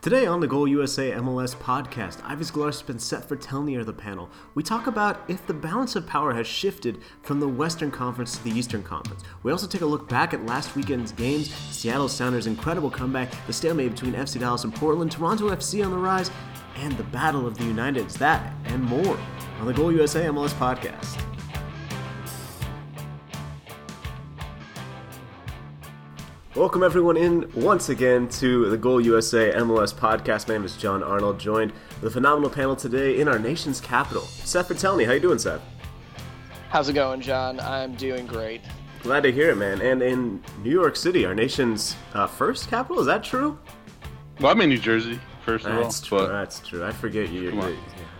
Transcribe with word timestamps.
Today 0.00 0.26
on 0.26 0.38
the 0.38 0.46
Goal 0.46 0.68
USA 0.68 1.10
MLS 1.10 1.56
podcast, 1.56 2.24
Ives 2.24 2.52
Galarcep 2.52 2.88
and 2.88 3.02
Seth 3.02 3.28
Vertelney 3.28 3.76
are 3.76 3.82
the 3.82 3.92
panel. 3.92 4.30
We 4.54 4.62
talk 4.62 4.86
about 4.86 5.28
if 5.28 5.44
the 5.44 5.52
balance 5.52 5.96
of 5.96 6.06
power 6.06 6.32
has 6.34 6.46
shifted 6.46 7.00
from 7.22 7.40
the 7.40 7.48
Western 7.48 7.90
Conference 7.90 8.36
to 8.36 8.44
the 8.44 8.56
Eastern 8.56 8.84
Conference. 8.84 9.24
We 9.42 9.50
also 9.50 9.66
take 9.66 9.80
a 9.80 9.86
look 9.86 10.08
back 10.08 10.32
at 10.32 10.46
last 10.46 10.76
weekend's 10.76 11.10
games, 11.10 11.52
Seattle 11.52 12.08
Sounders' 12.08 12.46
incredible 12.46 12.92
comeback, 12.92 13.28
the 13.48 13.52
stalemate 13.52 13.90
between 13.90 14.12
FC 14.12 14.38
Dallas 14.38 14.62
and 14.62 14.72
Portland, 14.72 15.10
Toronto 15.10 15.50
FC 15.50 15.84
on 15.84 15.90
the 15.90 15.98
rise, 15.98 16.30
and 16.76 16.96
the 16.96 17.02
Battle 17.02 17.44
of 17.44 17.58
the 17.58 17.64
Uniteds. 17.64 18.16
That 18.18 18.54
and 18.66 18.80
more 18.84 19.18
on 19.58 19.66
the 19.66 19.74
Goal 19.74 19.90
USA 19.90 20.26
MLS 20.26 20.50
podcast. 20.50 21.37
Welcome 26.58 26.82
everyone 26.82 27.16
in 27.16 27.48
once 27.54 27.88
again 27.88 28.28
to 28.30 28.68
the 28.68 28.76
Goal 28.76 29.00
USA 29.00 29.52
MLS 29.52 29.94
podcast. 29.94 30.48
My 30.48 30.54
name 30.54 30.64
is 30.64 30.76
John 30.76 31.04
Arnold, 31.04 31.38
joined 31.38 31.72
with 32.02 32.10
a 32.10 32.10
phenomenal 32.10 32.50
panel 32.50 32.74
today 32.74 33.20
in 33.20 33.28
our 33.28 33.38
nation's 33.38 33.80
capital. 33.80 34.22
Seth 34.22 34.68
Vertelney, 34.68 35.06
how 35.06 35.12
you 35.12 35.20
doing, 35.20 35.38
Seth? 35.38 35.60
How's 36.70 36.88
it 36.88 36.94
going, 36.94 37.20
John? 37.20 37.60
I'm 37.60 37.94
doing 37.94 38.26
great. 38.26 38.62
Glad 39.04 39.22
to 39.22 39.30
hear 39.30 39.50
it, 39.50 39.56
man. 39.56 39.80
And 39.80 40.02
in 40.02 40.42
New 40.64 40.72
York 40.72 40.96
City, 40.96 41.24
our 41.24 41.32
nation's 41.32 41.94
uh, 42.14 42.26
first 42.26 42.68
capital, 42.68 42.98
is 42.98 43.06
that 43.06 43.22
true? 43.22 43.56
Well, 44.40 44.50
I'm 44.50 44.60
in 44.60 44.70
New 44.70 44.78
Jersey, 44.78 45.20
first 45.44 45.64
of 45.64 45.76
all. 45.76 45.82
That's 45.84 46.00
true. 46.00 46.18
But... 46.18 46.32
That's 46.32 46.58
true. 46.58 46.84
I 46.84 46.90
forget 46.90 47.28
you. 47.28 47.52
you 47.52 47.76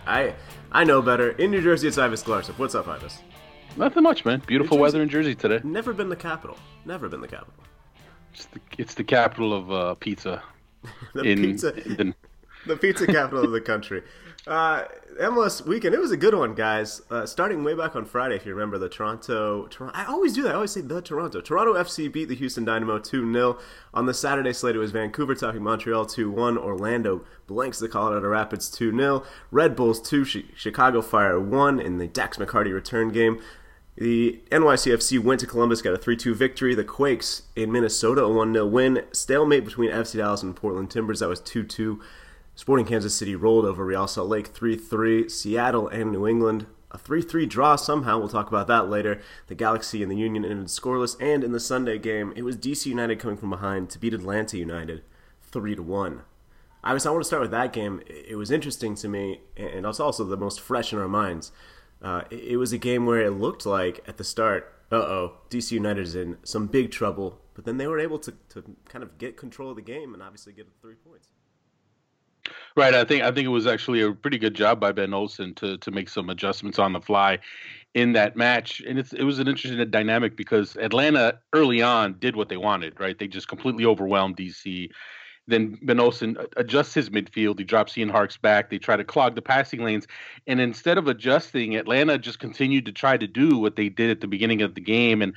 I 0.07 0.33
I 0.71 0.85
know 0.85 1.01
better. 1.01 1.31
In 1.31 1.51
New 1.51 1.61
Jersey, 1.61 1.89
it's 1.89 1.97
Ives 1.97 2.23
Galarcep. 2.23 2.57
What's 2.57 2.73
up, 2.73 2.87
Ives? 2.87 3.19
Nothing 3.75 4.03
much, 4.03 4.23
man. 4.23 4.41
Beautiful 4.47 4.77
weather 4.77 5.01
in 5.01 5.09
Jersey 5.09 5.35
today. 5.35 5.59
Never 5.65 5.91
been 5.91 6.07
the 6.07 6.15
capital. 6.15 6.57
Never 6.85 7.09
been 7.09 7.19
the 7.19 7.27
capital. 7.27 7.53
It's 8.39 8.47
the, 8.47 8.59
it's 8.77 8.93
the 8.93 9.03
capital 9.03 9.53
of 9.53 9.69
uh, 9.69 9.95
pizza. 9.95 10.41
the 11.13 11.23
in, 11.23 11.41
pizza, 11.41 11.75
in... 11.99 12.15
the 12.65 12.77
pizza 12.77 13.05
capital 13.05 13.43
of 13.43 13.51
the 13.51 13.59
country. 13.59 14.01
Uh, 14.47 14.85
MLS 15.19 15.65
weekend. 15.65 15.93
It 15.93 15.99
was 15.99 16.11
a 16.11 16.17
good 16.17 16.33
one, 16.33 16.55
guys. 16.55 17.01
Uh, 17.11 17.25
starting 17.25 17.65
way 17.65 17.73
back 17.73 17.97
on 17.97 18.05
Friday, 18.05 18.37
if 18.37 18.45
you 18.45 18.53
remember 18.53 18.77
the 18.77 18.87
Toronto. 18.87 19.67
Toronto 19.67 19.99
I 19.99 20.05
always 20.05 20.31
do 20.31 20.43
that. 20.43 20.53
I 20.53 20.55
always 20.55 20.71
say 20.71 20.79
the 20.79 21.01
Toronto. 21.01 21.41
Toronto 21.41 21.73
FC 21.73 22.09
beat 22.11 22.29
the 22.29 22.35
Houston 22.35 22.63
Dynamo 22.63 22.97
2 22.97 23.29
0. 23.33 23.59
On 23.93 24.05
the 24.05 24.13
Saturday 24.13 24.53
slate, 24.53 24.75
it 24.75 24.79
was 24.79 24.91
Vancouver 24.91 25.35
topping 25.35 25.61
Montreal 25.61 26.05
2 26.05 26.31
1. 26.31 26.57
Orlando 26.57 27.25
blanks 27.45 27.79
the 27.79 27.89
Colorado 27.89 28.29
Rapids 28.29 28.69
2 28.69 28.95
0. 28.95 29.23
Red 29.51 29.75
Bulls 29.75 30.01
2, 30.01 30.23
Chicago 30.55 31.01
Fire 31.01 31.37
1 31.37 31.81
in 31.81 31.97
the 31.97 32.07
Dax 32.07 32.37
McCarty 32.37 32.73
return 32.73 33.09
game. 33.09 33.41
The 33.99 34.39
NYCFC 34.49 35.19
went 35.19 35.41
to 35.41 35.45
Columbus, 35.45 35.81
got 35.81 35.93
a 35.93 35.97
3 35.97 36.15
2 36.15 36.33
victory. 36.33 36.73
The 36.73 36.85
Quakes 36.85 37.43
in 37.57 37.69
Minnesota, 37.69 38.23
a 38.23 38.31
1 38.31 38.53
0 38.53 38.65
win. 38.65 39.03
Stalemate 39.11 39.65
between 39.65 39.91
FC 39.91 40.15
Dallas 40.15 40.41
and 40.41 40.55
Portland 40.55 40.89
Timbers, 40.89 41.19
that 41.19 41.27
was 41.27 41.41
2 41.41 41.63
2. 41.63 41.99
Sporting 42.55 42.85
Kansas 42.85 43.13
City 43.13 43.35
rolled 43.35 43.65
over 43.65 43.83
Real 43.83 44.07
Salt 44.07 44.29
Lake 44.29 44.47
3 44.47 44.77
3. 44.77 45.27
Seattle 45.27 45.89
and 45.89 46.13
New 46.13 46.25
England, 46.25 46.67
a 46.91 46.97
3 46.97 47.21
3 47.21 47.45
draw 47.45 47.75
somehow. 47.75 48.17
We'll 48.17 48.29
talk 48.29 48.47
about 48.47 48.67
that 48.67 48.89
later. 48.89 49.21
The 49.47 49.55
Galaxy 49.55 50.01
and 50.01 50.09
the 50.09 50.15
Union 50.15 50.45
ended 50.45 50.67
scoreless. 50.67 51.17
And 51.21 51.43
in 51.43 51.51
the 51.51 51.59
Sunday 51.59 51.97
game, 51.97 52.31
it 52.37 52.43
was 52.43 52.55
DC 52.55 52.85
United 52.85 53.19
coming 53.19 53.35
from 53.35 53.49
behind 53.49 53.89
to 53.89 53.99
beat 53.99 54.13
Atlanta 54.13 54.57
United 54.57 55.03
3 55.41 55.75
1. 55.75 56.21
I 56.85 56.93
was 56.93 57.05
I 57.05 57.11
want 57.11 57.23
to 57.23 57.27
start 57.27 57.41
with 57.41 57.51
that 57.51 57.73
game. 57.73 58.01
It 58.07 58.37
was 58.37 58.49
interesting 58.49 58.95
to 58.95 59.09
me, 59.09 59.41
and 59.57 59.85
it's 59.85 59.99
also 59.99 60.23
the 60.23 60.37
most 60.37 60.61
fresh 60.61 60.93
in 60.93 60.99
our 60.99 61.09
minds. 61.09 61.51
Uh, 62.01 62.23
it, 62.29 62.57
was 62.57 62.71
a 62.71 62.77
game 62.77 63.05
where 63.05 63.21
it 63.21 63.31
looked 63.31 63.65
like 63.65 64.03
at 64.07 64.17
the 64.17 64.23
start, 64.23 64.73
uh 64.91 64.95
oh, 64.95 65.33
DC 65.49 65.71
United 65.71 66.01
is 66.01 66.15
in 66.15 66.37
some 66.43 66.67
big 66.67 66.91
trouble, 66.91 67.39
but 67.53 67.65
then 67.65 67.77
they 67.77 67.87
were 67.87 67.99
able 67.99 68.17
to, 68.19 68.33
to 68.49 68.63
kind 68.87 69.03
of 69.03 69.17
get 69.17 69.35
control 69.35 69.69
of 69.69 69.75
the 69.75 69.81
game 69.81 70.13
and 70.13 70.23
obviously 70.23 70.53
get 70.53 70.67
three 70.81 70.95
points. 70.95 71.27
Right. 72.75 72.93
I 72.93 73.03
think 73.03 73.23
I 73.23 73.31
think 73.31 73.45
it 73.45 73.49
was 73.49 73.67
actually 73.67 74.01
a 74.01 74.13
pretty 74.13 74.37
good 74.37 74.53
job 74.53 74.79
by 74.79 74.91
Ben 74.91 75.13
Olsen 75.13 75.53
to 75.55 75.77
to 75.79 75.91
make 75.91 76.07
some 76.09 76.29
adjustments 76.29 76.79
on 76.79 76.93
the 76.93 77.01
fly 77.01 77.39
in 77.93 78.13
that 78.13 78.35
match. 78.35 78.81
And 78.87 78.99
it 78.99 79.23
was 79.23 79.39
an 79.39 79.47
interesting 79.47 79.89
dynamic 79.89 80.35
because 80.35 80.77
Atlanta 80.77 81.39
early 81.53 81.81
on 81.81 82.15
did 82.19 82.35
what 82.35 82.49
they 82.49 82.57
wanted, 82.57 82.99
right? 82.99 83.17
They 83.17 83.27
just 83.27 83.47
completely 83.47 83.85
overwhelmed 83.85 84.37
DC. 84.37 84.89
Then 85.49 85.77
Ben 85.81 85.99
Olsen 85.99 86.37
adjusts 86.57 86.93
his 86.93 87.09
midfield. 87.09 87.59
He 87.59 87.65
drops 87.65 87.97
Ian 87.97 88.09
Harkes 88.09 88.37
back. 88.37 88.69
They 88.69 88.77
try 88.77 88.95
to 88.95 89.03
clog 89.03 89.35
the 89.35 89.41
passing 89.41 89.83
lanes. 89.83 90.07
And 90.47 90.61
instead 90.61 90.97
of 90.97 91.07
adjusting, 91.07 91.75
Atlanta 91.75 92.17
just 92.17 92.39
continued 92.39 92.85
to 92.85 92.91
try 92.91 93.17
to 93.17 93.27
do 93.27 93.57
what 93.57 93.75
they 93.75 93.89
did 93.89 94.09
at 94.09 94.21
the 94.21 94.27
beginning 94.27 94.61
of 94.61 94.75
the 94.75 94.81
game. 94.81 95.21
And 95.21 95.33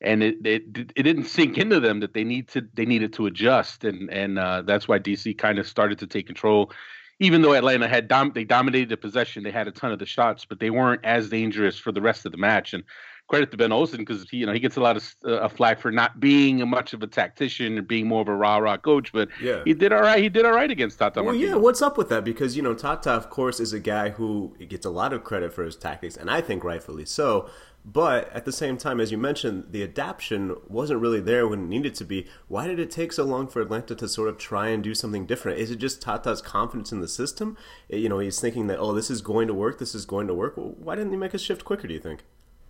and 0.00 0.22
it, 0.22 0.46
it 0.46 0.62
it 0.94 1.02
didn't 1.02 1.24
sink 1.24 1.58
into 1.58 1.80
them 1.80 2.00
that 2.00 2.14
they 2.14 2.24
need 2.24 2.48
to 2.48 2.66
they 2.74 2.86
needed 2.86 3.12
to 3.14 3.26
adjust. 3.26 3.84
And 3.84 4.10
and 4.10 4.38
uh, 4.38 4.62
that's 4.62 4.88
why 4.88 4.98
DC 4.98 5.36
kind 5.38 5.58
of 5.58 5.66
started 5.66 5.98
to 5.98 6.06
take 6.06 6.26
control. 6.26 6.72
Even 7.18 7.40
though 7.40 7.54
Atlanta 7.54 7.88
had 7.88 8.08
dom- 8.08 8.32
they 8.34 8.44
dominated 8.44 8.90
the 8.90 8.96
possession, 8.96 9.42
they 9.42 9.50
had 9.50 9.68
a 9.68 9.72
ton 9.72 9.90
of 9.90 9.98
the 9.98 10.06
shots, 10.06 10.44
but 10.44 10.60
they 10.60 10.68
weren't 10.68 11.02
as 11.04 11.30
dangerous 11.30 11.78
for 11.78 11.90
the 11.90 12.02
rest 12.02 12.26
of 12.26 12.32
the 12.32 12.38
match. 12.38 12.74
And 12.74 12.84
credit 13.28 13.50
to 13.50 13.56
Ben 13.56 13.72
Olsen 13.72 13.98
because 13.98 14.28
he, 14.30 14.38
you 14.38 14.46
know 14.46 14.52
he 14.52 14.60
gets 14.60 14.76
a 14.76 14.80
lot 14.80 14.96
of 14.96 15.16
uh, 15.24 15.48
flack 15.48 15.80
for 15.80 15.90
not 15.90 16.20
being 16.20 16.68
much 16.68 16.92
of 16.92 17.02
a 17.02 17.06
tactician 17.06 17.78
and 17.78 17.86
being 17.86 18.06
more 18.06 18.22
of 18.22 18.28
a 18.28 18.34
rah 18.34 18.58
rah 18.58 18.76
coach, 18.76 19.12
but 19.12 19.28
yeah. 19.42 19.62
he 19.64 19.74
did 19.74 19.92
all 19.92 20.02
right. 20.02 20.22
He 20.22 20.28
did 20.28 20.44
all 20.44 20.52
right 20.52 20.70
against 20.70 20.98
Tata. 20.98 21.22
Well, 21.22 21.32
Martino. 21.32 21.56
yeah. 21.56 21.62
What's 21.62 21.82
up 21.82 21.98
with 21.98 22.08
that? 22.10 22.24
Because 22.24 22.56
you 22.56 22.62
know 22.62 22.74
Tata, 22.74 23.10
of 23.10 23.30
course, 23.30 23.60
is 23.60 23.72
a 23.72 23.80
guy 23.80 24.10
who 24.10 24.56
gets 24.68 24.86
a 24.86 24.90
lot 24.90 25.12
of 25.12 25.24
credit 25.24 25.52
for 25.52 25.64
his 25.64 25.76
tactics, 25.76 26.16
and 26.16 26.30
I 26.30 26.40
think 26.40 26.64
rightfully 26.64 27.06
so. 27.06 27.48
But 27.88 28.32
at 28.32 28.44
the 28.44 28.50
same 28.50 28.78
time, 28.78 29.00
as 29.00 29.12
you 29.12 29.18
mentioned, 29.18 29.66
the 29.70 29.84
adaptation 29.84 30.56
wasn't 30.66 31.00
really 31.00 31.20
there 31.20 31.46
when 31.46 31.60
it 31.60 31.68
needed 31.68 31.94
to 31.96 32.04
be. 32.04 32.26
Why 32.48 32.66
did 32.66 32.80
it 32.80 32.90
take 32.90 33.12
so 33.12 33.22
long 33.22 33.46
for 33.46 33.60
Atlanta 33.60 33.94
to 33.94 34.08
sort 34.08 34.28
of 34.28 34.38
try 34.38 34.70
and 34.70 34.82
do 34.82 34.92
something 34.92 35.24
different? 35.24 35.60
Is 35.60 35.70
it 35.70 35.76
just 35.76 36.02
Tata's 36.02 36.42
confidence 36.42 36.90
in 36.90 37.00
the 37.00 37.06
system? 37.06 37.56
You 37.88 38.08
know, 38.08 38.18
he's 38.18 38.40
thinking 38.40 38.66
that, 38.66 38.80
oh, 38.80 38.92
this 38.92 39.08
is 39.08 39.20
going 39.20 39.46
to 39.46 39.54
work, 39.54 39.78
this 39.78 39.94
is 39.94 40.04
going 40.04 40.26
to 40.26 40.34
work. 40.34 40.54
Why 40.56 40.96
didn't 40.96 41.12
he 41.12 41.16
make 41.16 41.32
a 41.32 41.38
shift 41.38 41.64
quicker, 41.64 41.86
do 41.86 41.94
you 41.94 42.00
think? 42.00 42.24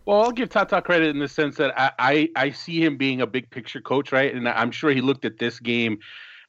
Well, 0.06 0.22
I'll 0.22 0.31
give 0.31 0.49
Tata 0.49 0.81
credit 0.81 1.09
in 1.09 1.19
the 1.19 1.28
sense 1.28 1.56
that 1.56 1.78
I, 1.78 1.91
I, 1.99 2.28
I 2.37 2.50
see 2.50 2.83
him 2.83 2.97
being 2.97 3.21
a 3.21 3.27
big 3.27 3.50
picture 3.50 3.81
coach, 3.81 4.12
right? 4.12 4.33
And 4.33 4.49
I'm 4.49 4.71
sure 4.71 4.93
he 4.93 5.00
looked 5.00 5.25
at 5.25 5.39
this 5.39 5.59
game 5.59 5.99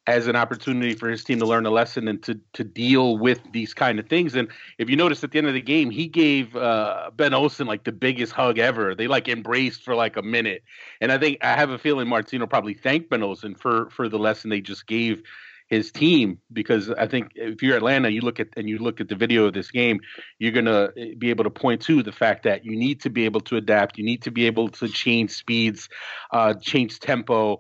as 0.06 0.28
an 0.28 0.38
opportunity 0.38 0.94
for 0.94 1.10
his 1.10 1.24
team 1.24 1.40
to 1.40 1.46
learn 1.46 1.66
a 1.66 1.70
lesson 1.70 2.08
and 2.08 2.24
to 2.24 2.40
to 2.54 2.64
deal 2.64 3.18
with 3.18 3.42
these 3.52 3.74
kind 3.74 4.00
of 4.00 4.08
things. 4.08 4.36
And 4.36 4.48
if 4.78 4.90
you 4.90 4.96
notice 4.96 5.24
at 5.24 5.32
the 5.32 5.38
end 5.38 5.48
of 5.48 5.54
the 5.54 5.62
game, 5.62 5.90
he 5.90 6.08
gave 6.08 6.56
uh, 6.56 7.12
Ben 7.16 7.34
Olsen 7.34 7.68
like 7.68 7.84
the 7.84 7.92
biggest 7.92 8.32
hug 8.32 8.58
ever. 8.58 8.96
They 8.96 9.08
like 9.08 9.28
embraced 9.28 9.84
for 9.84 9.96
like 9.96 10.16
a 10.16 10.22
minute. 10.22 10.64
And 11.02 11.12
I 11.12 11.18
think 11.18 11.40
I 11.42 11.56
have 11.56 11.72
a 11.72 11.78
feeling 11.78 12.08
Martino 12.08 12.48
probably 12.48 12.74
thanked 12.74 13.10
Ben 13.10 13.24
Olsen 13.24 13.56
for 13.56 13.90
for 13.90 14.08
the 14.08 14.20
lesson 14.20 14.50
they 14.50 14.62
just 14.62 14.88
gave 14.88 15.24
his 15.68 15.92
team 15.92 16.40
because 16.54 16.90
I 16.92 17.08
think 17.08 17.32
if 17.36 17.62
you're 17.62 17.76
Atlanta, 17.76 18.10
you 18.10 18.22
look 18.22 18.40
at 18.40 18.48
and 18.56 18.70
you 18.70 18.78
look 18.78 19.02
at 19.02 19.10
the 19.10 19.16
video 19.16 19.46
of 19.46 19.54
this 19.54 19.70
game, 19.70 20.00
you're 20.40 20.54
gonna 20.54 20.90
eh, 20.98 21.14
be 21.18 21.30
able 21.30 21.44
to 21.44 21.50
point 21.50 21.82
to 21.84 22.02
the 22.02 22.12
fact 22.12 22.44
that 22.44 22.66
you 22.66 22.76
need 22.76 23.02
to 23.02 23.10
be 23.10 23.26
able 23.26 23.42
to 23.42 23.58
adapt, 23.58 23.98
you 23.98 24.04
need 24.04 24.22
to 24.24 24.32
be 24.32 24.46
able 24.46 24.70
to 24.70 24.88
change 24.88 25.32
speeds, 25.32 25.90
uh, 26.32 26.54
change 26.54 27.00
tempo, 27.00 27.60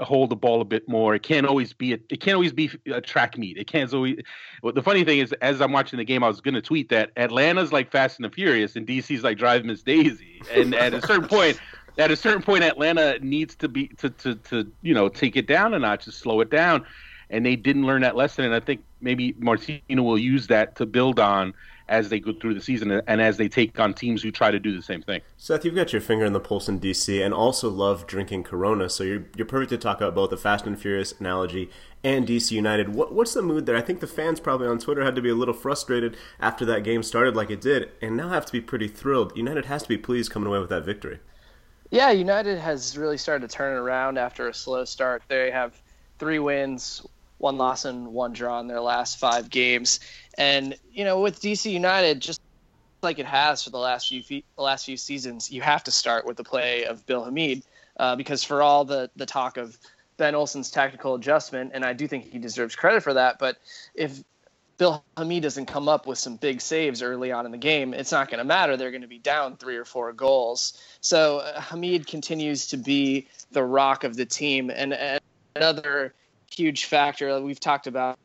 hold 0.00 0.30
the 0.30 0.36
ball 0.36 0.60
a 0.60 0.64
bit 0.64 0.88
more. 0.88 1.14
It 1.14 1.22
can't 1.22 1.46
always 1.46 1.72
be 1.72 1.92
a, 1.92 1.98
it 2.10 2.20
can't 2.20 2.34
always 2.34 2.52
be 2.52 2.70
a 2.92 3.00
track 3.00 3.38
meet. 3.38 3.56
It 3.56 3.68
can't 3.68 3.92
always. 3.94 4.18
Well, 4.62 4.72
the 4.72 4.82
funny 4.82 5.04
thing 5.04 5.20
is, 5.20 5.32
as 5.34 5.60
I'm 5.60 5.70
watching 5.70 5.98
the 5.98 6.04
game, 6.04 6.24
I 6.24 6.28
was 6.28 6.40
gonna 6.40 6.62
tweet 6.62 6.88
that 6.88 7.12
Atlanta's 7.16 7.72
like 7.72 7.92
Fast 7.92 8.18
and 8.18 8.24
the 8.24 8.34
Furious, 8.34 8.74
and 8.74 8.86
DC's 8.86 9.22
like 9.22 9.38
Drive 9.38 9.64
Miss 9.64 9.82
Daisy, 9.82 10.42
and 10.52 10.74
at 10.74 10.94
a 10.94 11.00
certain 11.06 11.28
point. 11.28 11.60
At 11.98 12.10
a 12.10 12.16
certain 12.16 12.42
point, 12.42 12.62
Atlanta 12.62 13.18
needs 13.20 13.56
to 13.56 13.68
be 13.68 13.88
to, 13.96 14.10
to 14.10 14.34
to 14.34 14.70
you 14.82 14.92
know 14.92 15.08
take 15.08 15.34
it 15.34 15.46
down 15.46 15.72
a 15.72 15.78
notch, 15.78 16.04
to 16.04 16.12
slow 16.12 16.42
it 16.42 16.50
down 16.50 16.84
and 17.30 17.44
they 17.44 17.56
didn't 17.56 17.86
learn 17.86 18.02
that 18.02 18.16
lesson. 18.16 18.44
And 18.44 18.54
I 18.54 18.60
think 18.60 18.82
maybe 19.00 19.34
Martino 19.38 20.02
will 20.02 20.18
use 20.18 20.46
that 20.48 20.76
to 20.76 20.86
build 20.86 21.20
on 21.20 21.54
as 21.88 22.08
they 22.08 22.18
go 22.18 22.32
through 22.32 22.54
the 22.54 22.60
season 22.60 22.90
and 23.06 23.20
as 23.20 23.36
they 23.36 23.48
take 23.48 23.78
on 23.78 23.94
teams 23.94 24.22
who 24.22 24.30
try 24.30 24.50
to 24.50 24.58
do 24.58 24.74
the 24.74 24.82
same 24.82 25.02
thing. 25.02 25.20
Seth, 25.36 25.64
you've 25.64 25.74
got 25.74 25.92
your 25.92 26.02
finger 26.02 26.24
in 26.24 26.32
the 26.32 26.40
pulse 26.40 26.68
in 26.68 26.80
DC 26.80 27.24
and 27.24 27.32
also 27.32 27.68
love 27.70 28.06
drinking 28.06 28.42
Corona, 28.42 28.88
so 28.88 29.04
you're 29.04 29.24
you're 29.36 29.46
perfect 29.46 29.70
to 29.70 29.78
talk 29.78 29.98
about 29.98 30.14
both 30.14 30.30
the 30.30 30.36
Fast 30.36 30.66
and 30.66 30.80
Furious 30.80 31.14
analogy 31.20 31.70
and 32.02 32.26
DC 32.26 32.50
United. 32.50 32.94
What, 32.94 33.14
what's 33.14 33.34
the 33.34 33.42
mood 33.42 33.66
there? 33.66 33.76
I 33.76 33.82
think 33.82 34.00
the 34.00 34.06
fans 34.06 34.40
probably 34.40 34.66
on 34.66 34.78
Twitter 34.78 35.04
had 35.04 35.14
to 35.16 35.22
be 35.22 35.30
a 35.30 35.34
little 35.34 35.54
frustrated 35.54 36.16
after 36.40 36.64
that 36.64 36.84
game 36.84 37.02
started 37.02 37.36
like 37.36 37.50
it 37.50 37.60
did, 37.60 37.90
and 38.02 38.16
now 38.16 38.30
have 38.30 38.46
to 38.46 38.52
be 38.52 38.60
pretty 38.60 38.88
thrilled. 38.88 39.36
United 39.36 39.66
has 39.66 39.82
to 39.84 39.88
be 39.88 39.98
pleased 39.98 40.30
coming 40.32 40.48
away 40.48 40.58
with 40.58 40.70
that 40.70 40.84
victory. 40.84 41.20
Yeah, 41.90 42.10
United 42.10 42.58
has 42.58 42.98
really 42.98 43.16
started 43.16 43.48
to 43.48 43.56
turn 43.56 43.76
around 43.76 44.18
after 44.18 44.48
a 44.48 44.54
slow 44.54 44.84
start. 44.84 45.22
They 45.28 45.52
have 45.52 45.80
three 46.18 46.40
wins, 46.40 47.06
one 47.38 47.58
loss 47.58 47.84
and 47.84 48.08
one 48.08 48.32
draw 48.32 48.60
in 48.60 48.66
their 48.66 48.80
last 48.80 49.18
five 49.18 49.50
games. 49.50 50.00
And 50.38 50.76
you 50.92 51.04
know, 51.04 51.20
with 51.20 51.40
DC 51.40 51.70
United, 51.70 52.20
just 52.20 52.40
like 53.02 53.18
it 53.18 53.26
has 53.26 53.62
for 53.62 53.70
the 53.70 53.78
last 53.78 54.08
few 54.08 54.22
fe- 54.22 54.44
the 54.56 54.62
last 54.62 54.86
few 54.86 54.96
seasons, 54.96 55.50
you 55.50 55.62
have 55.62 55.84
to 55.84 55.90
start 55.90 56.26
with 56.26 56.36
the 56.36 56.44
play 56.44 56.84
of 56.84 57.04
Bill 57.06 57.24
Hamid 57.24 57.62
uh, 57.98 58.16
because 58.16 58.42
for 58.42 58.62
all 58.62 58.84
the 58.84 59.10
the 59.16 59.26
talk 59.26 59.56
of 59.56 59.78
Ben 60.16 60.34
Olsen's 60.34 60.70
tactical 60.70 61.14
adjustment, 61.14 61.72
and 61.74 61.84
I 61.84 61.92
do 61.92 62.08
think 62.08 62.32
he 62.32 62.38
deserves 62.38 62.74
credit 62.74 63.02
for 63.02 63.14
that, 63.14 63.38
but 63.38 63.58
if 63.94 64.22
Bill 64.78 65.04
Hamid 65.16 65.42
doesn't 65.42 65.66
come 65.66 65.88
up 65.88 66.06
with 66.06 66.18
some 66.18 66.36
big 66.36 66.60
saves 66.60 67.02
early 67.02 67.32
on 67.32 67.46
in 67.46 67.52
the 67.52 67.58
game, 67.58 67.94
it's 67.94 68.12
not 68.12 68.28
going 68.28 68.38
to 68.38 68.44
matter. 68.44 68.76
They're 68.76 68.90
going 68.90 69.02
to 69.02 69.08
be 69.08 69.18
down 69.18 69.56
three 69.56 69.76
or 69.76 69.84
four 69.84 70.12
goals. 70.12 70.74
So 71.00 71.38
uh, 71.38 71.60
Hamid 71.60 72.06
continues 72.06 72.66
to 72.68 72.76
be 72.76 73.28
the 73.52 73.62
rock 73.62 74.04
of 74.04 74.16
the 74.16 74.26
team, 74.26 74.70
and, 74.70 74.92
and 74.92 75.20
another 75.54 76.14
huge 76.50 76.84
factor. 76.84 77.40
We've 77.40 77.60
talked 77.60 77.86
about 77.86 78.18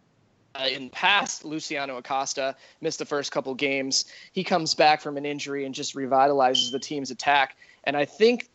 Uh, 0.54 0.68
in 0.70 0.86
the 0.86 0.90
past, 0.90 1.46
Luciano 1.46 1.96
Acosta 1.96 2.58
missed 2.82 3.00
the 3.00 3.06
first 3.06 3.32
couple 3.32 3.56
games. 3.56 4.04
He 4.34 4.44
comes 4.44 4.74
back 4.74 5.00
from 5.00 5.16
an 5.16 5.26
injury 5.26 5.64
and 5.66 5.74
just 5.74 5.96
revitalizes 5.96 6.74
the 6.74 6.80
team's 6.80 7.10
attack. 7.10 7.56
And 7.86 7.96
I 7.96 8.04
think 8.04 8.50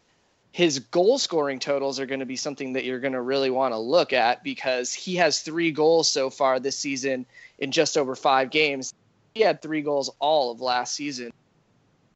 his 0.53 0.79
goal 0.79 1.19
scoring 1.19 1.59
totals 1.59 2.01
are 2.01 2.07
going 2.07 2.21
to 2.21 2.27
be 2.27 2.37
something 2.37 2.73
that 2.75 2.85
you're 2.85 3.01
going 3.01 3.13
to 3.13 3.21
really 3.21 3.51
want 3.51 3.73
to 3.73 3.79
look 3.79 4.13
at 4.13 4.43
because 4.43 4.93
he 4.93 5.17
has 5.17 5.41
three 5.41 5.71
goals 5.71 6.09
so 6.09 6.31
far 6.31 6.61
this 6.61 6.79
season 6.79 7.27
in 7.59 7.71
just 7.71 7.97
over 7.97 8.15
five 8.15 8.51
games. 8.51 8.95
He 9.35 9.41
had 9.43 9.63
three 9.63 9.83
goals 9.83 10.11
all 10.19 10.51
of 10.51 10.61
last 10.61 10.95
season. 10.95 11.33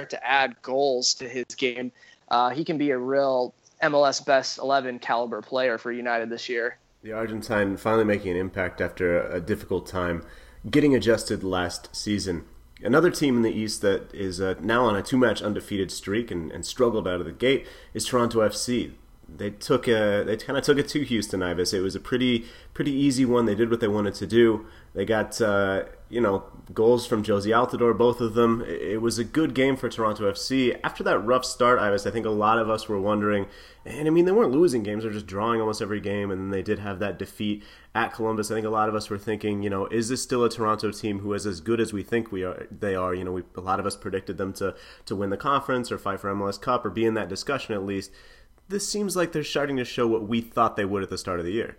To 0.08 0.26
add 0.26 0.56
goals 0.62 1.12
to 1.14 1.28
his 1.28 1.44
game, 1.56 1.92
uh, 2.30 2.48
he 2.48 2.64
can 2.64 2.78
be 2.78 2.90
a 2.90 2.98
real 2.98 3.54
MLS 3.82 4.24
best 4.24 4.58
11 4.58 4.98
caliber 4.98 5.42
player 5.42 5.76
for 5.76 5.92
United 5.92 6.30
this 6.30 6.48
year. 6.48 6.78
The 7.02 7.12
Argentine 7.12 7.78
finally 7.78 8.04
making 8.04 8.32
an 8.32 8.36
impact 8.36 8.78
after 8.78 9.22
a 9.22 9.40
difficult 9.40 9.86
time, 9.86 10.22
getting 10.70 10.94
adjusted 10.94 11.42
last 11.42 11.96
season. 11.96 12.44
Another 12.82 13.10
team 13.10 13.36
in 13.36 13.42
the 13.42 13.52
East 13.52 13.80
that 13.80 14.14
is 14.14 14.38
uh, 14.38 14.56
now 14.60 14.84
on 14.84 14.96
a 14.96 15.02
two 15.02 15.16
match 15.16 15.40
undefeated 15.40 15.90
streak 15.90 16.30
and, 16.30 16.52
and, 16.52 16.66
struggled 16.66 17.08
out 17.08 17.20
of 17.20 17.24
the 17.24 17.32
gate 17.32 17.66
is 17.94 18.04
Toronto 18.04 18.40
FC. 18.40 18.92
They 19.26 19.48
took 19.48 19.88
a, 19.88 20.24
they 20.26 20.36
kind 20.36 20.58
of 20.58 20.64
took 20.64 20.76
it 20.76 20.88
to 20.88 21.02
Houston 21.02 21.42
Ives. 21.42 21.72
It 21.72 21.80
was 21.80 21.94
a 21.94 22.00
pretty 22.00 22.44
pretty 22.74 22.92
easy 22.92 23.24
one. 23.24 23.46
They 23.46 23.54
did 23.54 23.70
what 23.70 23.80
they 23.80 23.88
wanted 23.88 24.14
to 24.16 24.26
do. 24.26 24.66
They 24.92 25.04
got 25.04 25.40
uh, 25.40 25.84
you 26.08 26.20
know 26.20 26.44
goals 26.74 27.06
from 27.06 27.22
Jozy 27.22 27.50
Altidore, 27.54 27.96
both 27.96 28.20
of 28.20 28.34
them. 28.34 28.64
It 28.66 29.00
was 29.00 29.18
a 29.18 29.24
good 29.24 29.54
game 29.54 29.76
for 29.76 29.88
Toronto 29.88 30.30
FC. 30.30 30.78
After 30.82 31.04
that 31.04 31.20
rough 31.20 31.44
start, 31.44 31.78
I 31.78 31.90
was 31.90 32.06
I 32.06 32.10
think 32.10 32.26
a 32.26 32.30
lot 32.30 32.58
of 32.58 32.68
us 32.68 32.88
were 32.88 33.00
wondering. 33.00 33.46
And 33.86 34.08
I 34.08 34.10
mean, 34.10 34.24
they 34.24 34.32
weren't 34.32 34.50
losing 34.50 34.82
games; 34.82 35.04
they're 35.04 35.12
just 35.12 35.28
drawing 35.28 35.60
almost 35.60 35.80
every 35.80 36.00
game. 36.00 36.32
And 36.32 36.40
then 36.40 36.50
they 36.50 36.62
did 36.62 36.80
have 36.80 36.98
that 36.98 37.18
defeat 37.18 37.62
at 37.94 38.12
Columbus. 38.12 38.50
I 38.50 38.54
think 38.54 38.66
a 38.66 38.70
lot 38.70 38.88
of 38.88 38.96
us 38.96 39.08
were 39.08 39.18
thinking, 39.18 39.62
you 39.62 39.70
know, 39.70 39.86
is 39.86 40.08
this 40.08 40.22
still 40.22 40.44
a 40.44 40.50
Toronto 40.50 40.90
team 40.90 41.20
who 41.20 41.32
is 41.34 41.46
as 41.46 41.60
good 41.60 41.80
as 41.80 41.92
we 41.92 42.02
think 42.02 42.32
we 42.32 42.42
are? 42.42 42.66
They 42.70 42.96
are. 42.96 43.14
You 43.14 43.24
know, 43.24 43.32
we, 43.32 43.42
a 43.56 43.60
lot 43.60 43.78
of 43.78 43.86
us 43.86 43.96
predicted 43.96 44.38
them 44.38 44.52
to 44.54 44.74
to 45.06 45.14
win 45.14 45.30
the 45.30 45.36
conference 45.36 45.92
or 45.92 45.98
fight 45.98 46.18
for 46.18 46.34
MLS 46.34 46.60
Cup 46.60 46.84
or 46.84 46.90
be 46.90 47.06
in 47.06 47.14
that 47.14 47.28
discussion 47.28 47.74
at 47.74 47.84
least. 47.84 48.10
This 48.68 48.88
seems 48.88 49.16
like 49.16 49.32
they're 49.32 49.44
starting 49.44 49.76
to 49.76 49.84
show 49.84 50.06
what 50.06 50.28
we 50.28 50.40
thought 50.40 50.76
they 50.76 50.84
would 50.84 51.02
at 51.02 51.10
the 51.10 51.18
start 51.18 51.38
of 51.40 51.46
the 51.46 51.52
year. 51.52 51.76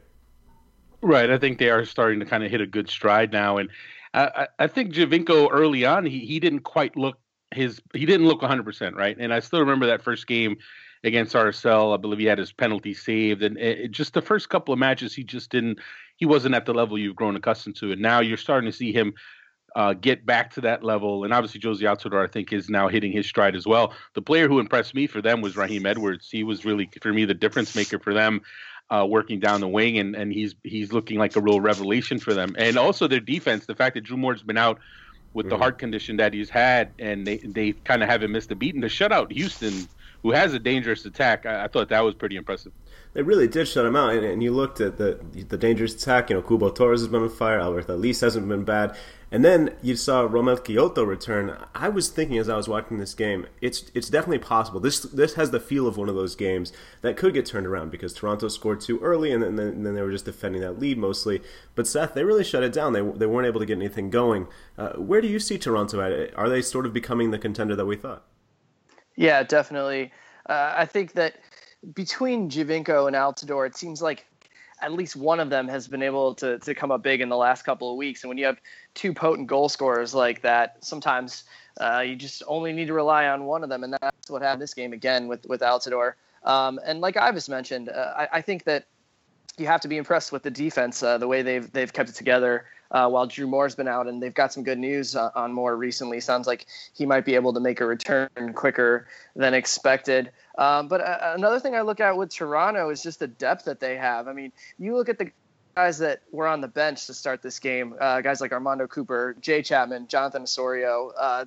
Right. 1.02 1.30
I 1.30 1.38
think 1.38 1.58
they 1.58 1.70
are 1.70 1.84
starting 1.86 2.20
to 2.20 2.26
kind 2.26 2.44
of 2.44 2.52
hit 2.52 2.62
a 2.62 2.68
good 2.68 2.90
stride 2.90 3.32
now, 3.32 3.58
and 3.58 3.70
I, 4.14 4.48
I 4.60 4.68
think 4.68 4.94
Giovinco 4.94 5.50
early 5.52 5.86
on 5.86 6.06
he 6.06 6.20
he 6.20 6.40
didn't 6.40 6.62
quite 6.62 6.96
look 6.96 7.18
his 7.54 7.82
he 7.94 8.06
didn't 8.06 8.28
look 8.28 8.42
100 8.42 8.64
percent 8.64 8.96
right, 8.96 9.18
and 9.18 9.34
I 9.34 9.40
still 9.40 9.60
remember 9.60 9.88
that 9.88 10.04
first 10.04 10.28
game 10.28 10.58
against 11.04 11.34
RSL. 11.34 11.94
I 11.94 11.98
believe 11.98 12.20
he 12.20 12.26
had 12.26 12.38
his 12.38 12.54
penalty 12.54 12.94
saved, 12.94 13.42
and 13.42 13.58
it, 13.58 13.92
just 13.92 14.14
the 14.14 14.22
first 14.22 14.50
couple 14.50 14.74
of 14.74 14.80
matches 14.80 15.14
he 15.14 15.24
just 15.24 15.50
didn't 15.50 15.80
he 16.18 16.26
wasn't 16.26 16.54
at 16.54 16.66
the 16.66 16.74
level 16.74 16.98
you've 17.00 17.16
grown 17.16 17.36
accustomed 17.36 17.78
to, 17.78 17.92
and 17.92 18.02
now 18.02 18.20
you're 18.20 18.38
starting 18.38 18.70
to 18.70 18.76
see 18.76 18.92
him. 18.92 19.14
Uh, 19.74 19.94
get 19.94 20.26
back 20.26 20.52
to 20.52 20.60
that 20.60 20.84
level, 20.84 21.24
and 21.24 21.34
obviously 21.34 21.62
Jozy 21.62 21.84
Altidore, 21.84 22.22
I 22.22 22.30
think, 22.30 22.52
is 22.52 22.70
now 22.70 22.90
hitting 22.90 23.14
his 23.14 23.26
stride 23.26 23.56
as 23.56 23.66
well. 23.66 23.94
The 24.16 24.22
player 24.22 24.50
who 24.50 24.60
impressed 24.60 24.94
me 24.94 25.08
for 25.08 25.22
them 25.22 25.40
was 25.40 25.56
Raheem 25.56 25.86
Edwards. 25.86 26.30
He 26.30 26.44
was 26.44 26.66
really, 26.66 26.90
for 27.02 27.14
me, 27.14 27.24
the 27.24 27.34
difference 27.34 27.74
maker 27.74 27.98
for 27.98 28.14
them 28.14 28.42
uh, 28.92 29.06
working 29.06 29.40
down 29.40 29.62
the 29.62 29.68
wing, 29.68 29.98
and, 29.98 30.16
and 30.16 30.32
he's 30.34 30.54
he's 30.64 30.92
looking 30.92 31.18
like 31.18 31.36
a 31.36 31.42
real 31.42 31.62
revelation 31.62 32.20
for 32.20 32.34
them. 32.34 32.56
And 32.58 32.78
also 32.78 33.08
their 33.08 33.20
defense, 33.22 33.66
the 33.66 33.76
fact 33.76 33.96
that 33.96 34.02
Drew 34.02 34.18
Moor's 34.18 34.44
been 34.44 34.58
out 34.58 34.80
with 35.34 35.46
mm-hmm. 35.46 35.52
the 35.52 35.58
heart 35.58 35.78
condition 35.80 36.18
that 36.18 36.34
he's 36.34 36.50
had, 36.50 36.92
and 37.00 37.26
they 37.26 37.38
they 37.38 37.72
kind 37.72 38.04
of 38.04 38.10
haven't 38.10 38.32
missed 38.32 38.52
a 38.52 38.56
beat. 38.56 38.76
And 38.76 38.84
to 38.84 38.90
shut 38.90 39.12
out 39.12 39.32
Houston, 39.32 39.88
who 40.24 40.32
has 40.32 40.54
a 40.54 40.60
dangerous 40.60 41.06
attack, 41.06 41.46
I, 41.46 41.64
I 41.64 41.68
thought 41.68 41.90
that 41.90 42.02
was 42.02 42.16
pretty 42.16 42.36
impressive. 42.36 42.74
They 43.14 43.22
really 43.22 43.48
did 43.48 43.68
shut 43.68 43.86
him 43.86 43.96
out, 43.96 44.14
and, 44.14 44.26
and, 44.26 44.42
you 44.42 44.54
looked 44.54 44.80
at 44.80 44.98
the 44.98 45.20
the 45.34 45.58
dangerous 45.58 45.94
attack. 45.94 46.30
You 46.30 46.38
know, 46.38 46.42
Cubo 46.42 46.74
Torres 46.74 47.02
has 47.02 47.10
been 47.10 47.24
on 47.24 47.30
fire. 47.30 47.60
Alberth 47.60 47.90
Elis 47.90 48.22
hasn't 48.22 48.48
been 48.48 48.64
bad. 48.64 48.96
And 49.34 49.46
then 49.46 49.74
you 49.82 49.96
saw 49.96 50.28
Romell 50.28 50.60
Quioto 50.60 51.08
return. 51.08 51.58
I 51.74 51.88
was 51.88 52.10
thinking 52.10 52.38
as 52.38 52.50
I 52.50 52.58
was 52.58 52.68
watching 52.68 52.98
this 52.98 53.14
game, 53.14 53.48
it's 53.62 53.90
it's 53.94 54.10
definitely 54.10 54.40
possible. 54.40 54.82
This 54.82 55.00
this 55.00 55.36
has 55.36 55.52
the 55.52 55.60
feel 55.60 55.88
of 55.88 55.96
one 55.96 56.10
of 56.10 56.16
those 56.16 56.36
games 56.36 56.74
that 57.02 57.16
could 57.16 57.34
get 57.34 57.46
turned 57.46 57.66
around 57.66 57.92
because 57.92 58.14
Toronto 58.14 58.50
scored 58.50 58.82
too 58.82 59.00
early 59.00 59.32
and 59.32 59.42
then, 59.42 59.58
and 59.58 59.86
then 59.86 59.96
they 59.96 60.02
were 60.02 60.12
just 60.12 60.26
defending 60.26 60.62
that 60.62 60.80
lead 60.80 60.98
mostly. 60.98 61.42
But 61.76 61.88
Seth, 61.88 62.14
they 62.14 62.26
really 62.26 62.44
shut 62.44 62.64
it 62.64 62.74
down. 62.74 62.92
They, 62.92 63.02
they 63.02 63.26
weren't 63.26 63.48
able 63.48 63.62
to 63.62 63.66
get 63.66 63.78
anything 63.78 64.10
going. 64.10 64.48
Uh, 64.78 64.94
where 64.94 65.22
do 65.22 65.30
you 65.30 65.40
see 65.40 65.58
Toronto 65.58 66.02
at? 66.02 66.38
Are 66.38 66.50
they 66.50 66.62
sort 66.62 66.86
of 66.86 66.92
becoming 66.92 67.32
the 67.32 67.40
contender 67.40 67.78
that 67.78 67.86
we 67.86 67.96
thought? 67.96 68.26
Yeah, 69.16 69.44
definitely. 69.44 70.12
Uh, 70.50 70.74
I 70.76 70.86
think 70.86 71.14
that 71.14 71.36
between 71.94 72.50
Giovinco 72.50 73.08
and 73.08 73.16
Altidore, 73.16 73.68
it 73.68 73.76
seems 73.76 74.02
like 74.02 74.26
at 74.82 74.92
least 74.94 75.16
one 75.16 75.40
of 75.40 75.50
them 75.50 75.68
has 75.68 75.88
been 75.88 76.02
able 76.02 76.34
to, 76.36 76.58
to 76.60 76.74
come 76.74 76.92
up 76.92 77.04
big 77.04 77.22
in 77.22 77.30
the 77.30 77.38
last 77.38 77.64
couple 77.64 77.92
of 77.92 77.98
weeks. 77.98 78.24
And 78.24 78.30
when 78.30 78.38
you 78.38 78.46
have 78.46 78.60
two 78.94 79.14
potent 79.14 79.48
goal 79.48 79.70
scorers 79.70 80.14
like 80.14 80.42
that, 80.42 80.84
sometimes 80.84 81.44
uh, 81.80 82.04
you 82.06 82.16
just 82.16 82.42
only 82.48 82.74
need 82.74 82.88
to 82.88 82.94
rely 82.94 83.28
on 83.28 83.46
one 83.46 83.64
of 83.64 83.70
them. 83.70 83.84
And 83.84 83.96
that's 84.02 84.30
what 84.30 84.42
happened 84.42 84.62
this 84.62 84.74
game 84.74 84.94
again 84.94 85.28
with, 85.28 85.46
with 85.46 85.62
Altidore. 85.62 86.14
Um, 86.44 86.80
and 86.84 87.00
like 87.02 87.16
Ives 87.16 87.48
mentioned, 87.48 87.90
uh, 87.90 88.14
I, 88.18 88.28
I, 88.34 88.42
think 88.42 88.64
that 88.64 88.86
you 89.60 89.68
have 89.68 89.82
to 89.82 89.88
be 89.88 89.98
impressed 89.98 90.32
with 90.32 90.42
the 90.42 90.50
defense, 90.50 91.04
uh, 91.04 91.20
the 91.20 91.28
way 91.28 91.44
they've, 91.44 91.72
they've 91.72 91.94
kept 91.94 92.10
it 92.10 92.16
together 92.16 92.66
uh, 92.92 93.10
while 93.10 93.26
Drew 93.26 93.48
Moor's 93.48 93.76
been 93.76 93.88
out. 93.88 94.08
And 94.08 94.22
they've 94.22 94.34
got 94.34 94.54
some 94.54 94.64
good 94.64 94.80
news 94.80 95.16
uh, 95.16 95.32
on 95.36 95.54
Moor 95.54 95.76
recently. 95.76 96.20
Sounds 96.20 96.48
like 96.48 96.66
he 96.94 97.06
might 97.06 97.26
be 97.26 97.36
able 97.36 97.54
to 97.54 97.60
make 97.60 97.82
a 97.82 97.86
return 97.86 98.30
quicker 98.54 99.08
than 99.36 99.54
expected. 99.54 100.32
Um, 100.58 100.88
but 100.88 101.02
uh, 101.02 101.34
another 101.36 101.60
thing 101.60 101.76
I 101.76 101.82
look 101.82 102.00
at 102.00 102.18
with 102.18 102.34
Toronto 102.34 102.90
is 102.90 103.02
just 103.02 103.20
the 103.20 103.28
depth 103.28 103.66
that 103.66 103.80
they 103.80 103.98
have. 103.98 104.28
I 104.28 104.34
mean, 104.34 104.52
you 104.78 104.96
look 104.96 105.10
at 105.10 105.18
the 105.18 105.32
guys 105.76 106.00
that 106.00 106.22
were 106.32 106.48
on 106.48 106.60
the 106.60 106.68
bench 106.68 107.08
to 107.08 107.14
start 107.14 107.42
this 107.42 107.60
game, 107.60 107.96
uh, 108.00 108.20
guys 108.22 108.42
like 108.42 108.52
Armando 108.52 108.88
Cooper, 108.88 109.36
Jay 109.40 109.62
Chapman, 109.62 110.08
Jonathan 110.08 110.44
Osorio, 110.44 111.14
uh, 111.18 111.46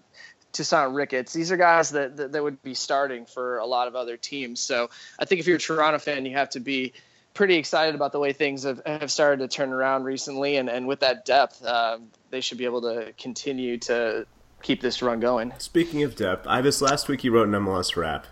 Toussaint 0.53 0.93
Ricketts. 0.93 1.33
These 1.33 1.53
are 1.53 1.57
guys 1.59 1.91
that, 1.91 2.17
that, 2.17 2.33
that 2.33 2.43
would 2.43 2.63
be 2.63 2.75
starting 2.75 3.27
for 3.27 3.59
a 3.59 3.67
lot 3.67 3.89
of 3.89 3.97
other 3.97 4.17
teams. 4.17 4.61
So 4.61 4.89
I 5.19 5.27
think 5.27 5.41
if 5.41 5.47
you're 5.47 5.57
a 5.57 5.61
Toronto 5.61 5.99
fan, 5.99 6.25
you 6.25 6.37
have 6.37 6.51
to 6.51 6.61
be 6.61 6.95
pretty 7.35 7.57
excited 7.57 7.95
about 7.95 8.13
the 8.13 8.21
way 8.21 8.33
things 8.33 8.63
have, 8.63 8.81
have 8.87 9.11
started 9.11 9.39
to 9.39 9.55
turn 9.55 9.73
around 9.73 10.05
recently. 10.05 10.57
And, 10.57 10.71
and 10.71 10.87
with 10.87 11.01
that 11.01 11.25
depth, 11.25 11.65
uh, 11.65 11.99
they 12.31 12.41
should 12.41 12.59
be 12.59 12.65
able 12.65 12.83
to 12.83 13.13
continue 13.19 13.77
to 13.79 14.27
keep 14.63 14.81
this 14.81 15.03
run 15.03 15.21
going. 15.21 15.53
Speaking 15.59 16.03
of 16.03 16.17
depth, 16.17 16.47
Ives 16.47 16.81
last 16.81 17.09
week 17.09 17.21
he 17.21 17.29
wrote 17.29 17.49
an 17.49 17.55
MLS 17.55 17.97
wrap 17.97 18.27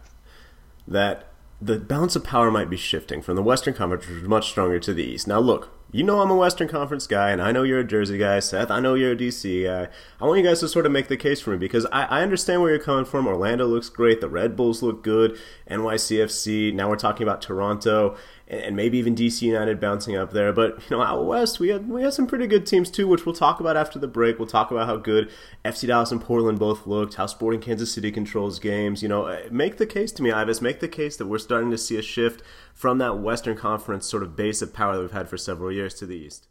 that 0.87 1.29
the 1.61 1.79
balance 1.79 2.17
of 2.17 2.25
power 2.25 2.51
might 2.51 2.69
be 2.69 2.77
shifting 2.77 3.23
from 3.23 3.37
the 3.37 3.43
Western 3.43 3.75
Conference, 3.75 4.07
which 4.09 4.23
is 4.23 4.29
much 4.29 4.49
stronger, 4.49 4.81
to 4.81 4.93
the 4.93 5.05
East. 5.05 5.29
Now, 5.29 5.39
look, 5.39 5.71
you 5.93 6.03
know 6.03 6.21
I'm 6.21 6.31
a 6.31 6.35
Western 6.35 6.67
Conference 6.69 7.07
guy, 7.07 7.31
and 7.31 7.41
I 7.41 7.53
know 7.53 7.63
you're 7.63 7.79
a 7.79 7.85
Jersey 7.85 8.19
guy. 8.19 8.41
Seth, 8.41 8.71
I 8.71 8.81
know 8.81 8.95
you're 8.95 9.13
a 9.13 9.17
DC 9.17 9.65
guy. 9.65 9.89
I 10.21 10.25
want 10.25 10.39
you 10.39 10.45
guys 10.45 10.61
to 10.61 10.69
sort 10.69 10.87
of 10.87 10.93
make 10.93 11.09
the 11.09 11.17
case 11.17 11.41
for 11.41 11.51
me 11.51 11.59
because 11.59 11.87
I, 11.93 12.05
I 12.05 12.23
understand 12.23 12.63
where 12.63 12.71
you're 12.71 12.83
coming 12.83 13.05
from. 13.05 13.29
Orlando 13.29 13.67
looks 13.67 13.91
great. 13.91 14.21
The 14.21 14.29
Red 14.29 14.57
Bulls 14.57 14.83
look 14.83 15.05
good. 15.05 15.39
NYCFC. 15.71 16.73
Now 16.75 16.89
we're 16.89 16.97
talking 16.97 17.23
about 17.23 17.43
Toronto 17.43 18.17
and 18.53 18.77
maybe 18.77 18.99
even 18.99 19.15
DC 19.15 19.43
United 19.43 19.81
bouncing 19.81 20.15
up 20.15 20.33
there. 20.33 20.53
But 20.53 20.79
you 20.89 20.97
know, 20.97 21.03
out 21.03 21.25
west 21.25 21.59
we 21.59 21.71
had 21.71 21.89
we 21.89 22.03
had 22.03 22.13
some 22.13 22.27
pretty 22.27 22.47
good 22.47 22.67
teams 22.67 22.91
too, 22.91 23.09
which 23.09 23.25
we'll 23.25 23.35
talk 23.35 23.61
about 23.61 23.77
after 23.77 23.99
the 23.99 24.07
break. 24.07 24.39
We'll 24.39 24.47
talk 24.47 24.71
about 24.71 24.87
how 24.87 24.97
good 24.97 25.31
FC 25.65 25.87
Dallas 25.87 26.13
and 26.13 26.21
Portland 26.21 26.59
both 26.59 26.87
looked, 26.87 27.15
how 27.15 27.27
Sporting 27.27 27.61
Kansas 27.61 27.93
City 27.93 28.13
controls 28.13 28.59
games. 28.59 29.03
You 29.03 29.09
know, 29.09 29.25
uh, 29.25 29.45
make 29.51 29.79
the 29.79 29.87
case 29.87 30.13
to 30.13 30.23
me, 30.23 30.31
Ives. 30.31 30.61
Make 30.61 30.81
the 30.81 30.89
case 30.89 31.17
that 31.17 31.27
we're 31.27 31.39
starting 31.39 31.71
to 31.71 31.79
see 31.79 31.97
a 31.97 32.03
shift 32.03 32.43
from 32.75 32.99
that 32.99 33.19
Western 33.19 33.57
Conference 33.57 34.07
sort 34.07 34.23
of 34.23 34.37
base 34.37 34.61
of 34.61 34.75
power 34.75 34.97
that 34.97 35.03
we've 35.03 35.13
had 35.13 35.29
for 35.29 35.39
several 35.39 35.73
years 35.73 35.95
to 35.95 36.07
the 36.07 36.17
East. 36.17 36.49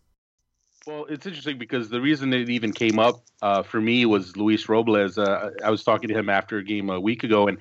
Well, 0.88 1.06
it's 1.06 1.28
interesting 1.28 1.60
because 1.60 1.90
the 1.90 2.02
reason 2.02 2.34
it 2.34 2.50
even 2.50 2.74
came 2.74 2.98
up 2.98 3.24
uh, 3.44 3.62
for 3.62 3.80
me 3.80 4.04
was 4.08 4.36
Luis 4.36 4.68
Robles. 4.68 5.16
Uh, 5.18 5.52
I 5.64 5.70
was 5.70 5.84
talking 5.84 6.10
to 6.10 6.18
him 6.18 6.28
after 6.28 6.58
a 6.58 6.64
game 6.64 6.90
a 6.90 7.00
week 7.00 7.24
ago, 7.24 7.48
and 7.48 7.60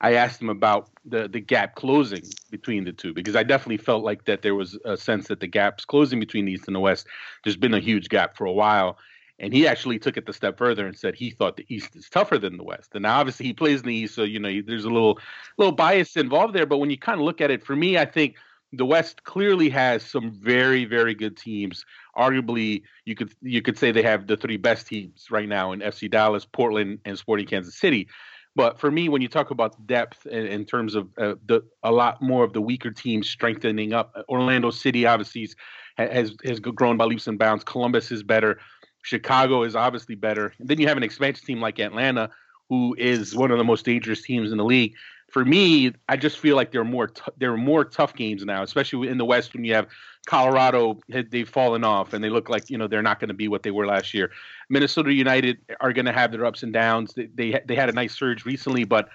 I 0.00 0.14
asked 0.14 0.40
him 0.40 0.48
about 0.50 0.88
the 1.04 1.28
the 1.28 1.40
gap 1.40 1.74
closing 1.74 2.22
between 2.48 2.84
the 2.84 2.92
two 2.92 3.12
because 3.12 3.34
I 3.34 3.42
definitely 3.42 3.78
felt 3.78 4.04
like 4.04 4.24
that 4.26 4.42
there 4.42 4.54
was 4.54 4.78
a 4.84 4.96
sense 4.96 5.26
that 5.28 5.40
the 5.40 5.48
gaps 5.48 5.84
closing 5.84 6.20
between 6.20 6.44
the 6.44 6.52
East 6.52 6.68
and 6.68 6.76
the 6.76 6.80
West. 6.80 7.08
There's 7.42 7.56
been 7.56 7.74
a 7.74 7.80
huge 7.80 8.08
gap 8.08 8.36
for 8.36 8.44
a 8.44 8.52
while, 8.52 8.98
and 9.40 9.52
he 9.52 9.66
actually 9.66 9.98
took 9.98 10.16
it 10.16 10.26
the 10.26 10.32
step 10.32 10.56
further 10.56 10.86
and 10.86 10.96
said 10.96 11.16
he 11.16 11.30
thought 11.30 11.56
the 11.56 11.66
East 11.68 11.96
is 11.96 12.08
tougher 12.08 12.38
than 12.38 12.56
the 12.56 12.64
West. 12.64 12.90
And 12.94 13.02
now 13.02 13.18
obviously 13.18 13.46
he 13.46 13.52
plays 13.52 13.80
in 13.80 13.88
the 13.88 13.94
East, 13.96 14.14
so 14.14 14.22
you 14.22 14.38
know 14.38 14.62
there's 14.64 14.84
a 14.84 14.90
little 14.90 15.18
little 15.58 15.74
bias 15.74 16.16
involved 16.16 16.54
there. 16.54 16.66
But 16.66 16.78
when 16.78 16.90
you 16.90 16.98
kind 16.98 17.18
of 17.18 17.24
look 17.24 17.40
at 17.40 17.50
it, 17.50 17.64
for 17.64 17.74
me, 17.74 17.98
I 17.98 18.04
think 18.04 18.36
the 18.72 18.86
West 18.86 19.24
clearly 19.24 19.68
has 19.70 20.04
some 20.04 20.30
very 20.30 20.84
very 20.84 21.16
good 21.16 21.36
teams. 21.36 21.84
Arguably, 22.16 22.82
you 23.04 23.14
could 23.14 23.32
you 23.42 23.62
could 23.62 23.78
say 23.78 23.92
they 23.92 24.02
have 24.02 24.26
the 24.26 24.36
three 24.36 24.56
best 24.56 24.86
teams 24.86 25.26
right 25.30 25.48
now 25.48 25.72
in 25.72 25.80
FC 25.80 26.10
Dallas, 26.10 26.44
Portland, 26.44 26.98
and 27.04 27.18
Sporting 27.18 27.46
Kansas 27.46 27.78
City. 27.78 28.08
But 28.56 28.80
for 28.80 28.90
me, 28.90 29.08
when 29.08 29.22
you 29.22 29.28
talk 29.28 29.50
about 29.50 29.86
depth 29.86 30.26
in, 30.26 30.46
in 30.46 30.64
terms 30.64 30.94
of 30.94 31.08
uh, 31.18 31.34
the 31.46 31.62
a 31.82 31.92
lot 31.92 32.20
more 32.20 32.42
of 32.44 32.52
the 32.52 32.60
weaker 32.60 32.90
teams 32.90 33.28
strengthening 33.28 33.92
up, 33.92 34.14
Orlando 34.28 34.70
City 34.70 35.06
obviously 35.06 35.48
has 35.96 36.34
has 36.44 36.60
grown 36.60 36.96
by 36.96 37.04
leaps 37.04 37.26
and 37.26 37.38
bounds. 37.38 37.64
Columbus 37.64 38.10
is 38.10 38.22
better. 38.22 38.58
Chicago 39.02 39.62
is 39.62 39.74
obviously 39.74 40.14
better. 40.14 40.52
And 40.58 40.68
then 40.68 40.78
you 40.78 40.86
have 40.88 40.96
an 40.96 41.02
expansion 41.02 41.46
team 41.46 41.60
like 41.60 41.78
Atlanta, 41.78 42.28
who 42.68 42.94
is 42.98 43.34
one 43.34 43.50
of 43.50 43.56
the 43.56 43.64
most 43.64 43.84
dangerous 43.84 44.20
teams 44.20 44.52
in 44.52 44.58
the 44.58 44.64
league 44.64 44.94
for 45.30 45.44
me, 45.44 45.92
I 46.08 46.16
just 46.16 46.38
feel 46.38 46.56
like 46.56 46.72
there 46.72 46.80
are 46.80 46.84
more 46.84 47.06
t- 47.06 47.22
there 47.38 47.52
are 47.52 47.56
more 47.56 47.84
tough 47.84 48.14
games 48.14 48.44
now, 48.44 48.62
especially 48.62 49.08
in 49.08 49.18
the 49.18 49.24
West 49.24 49.54
when 49.54 49.64
you 49.64 49.74
have 49.74 49.86
Colorado 50.26 51.00
they've 51.08 51.48
fallen 51.48 51.82
off 51.82 52.12
and 52.12 52.22
they 52.22 52.28
look 52.28 52.48
like 52.48 52.68
you 52.70 52.78
know 52.78 52.86
they're 52.86 53.02
not 53.02 53.20
going 53.20 53.28
to 53.28 53.34
be 53.34 53.48
what 53.48 53.62
they 53.62 53.70
were 53.70 53.86
last 53.86 54.14
year. 54.14 54.30
Minnesota 54.68 55.12
United 55.12 55.58
are 55.80 55.92
going 55.92 56.06
to 56.06 56.12
have 56.12 56.30
their 56.30 56.44
ups 56.44 56.62
and 56.62 56.72
downs. 56.72 57.14
They, 57.14 57.26
they 57.34 57.60
they 57.66 57.74
had 57.74 57.88
a 57.88 57.92
nice 57.92 58.14
surge 58.14 58.44
recently, 58.44 58.84
but 58.84 59.08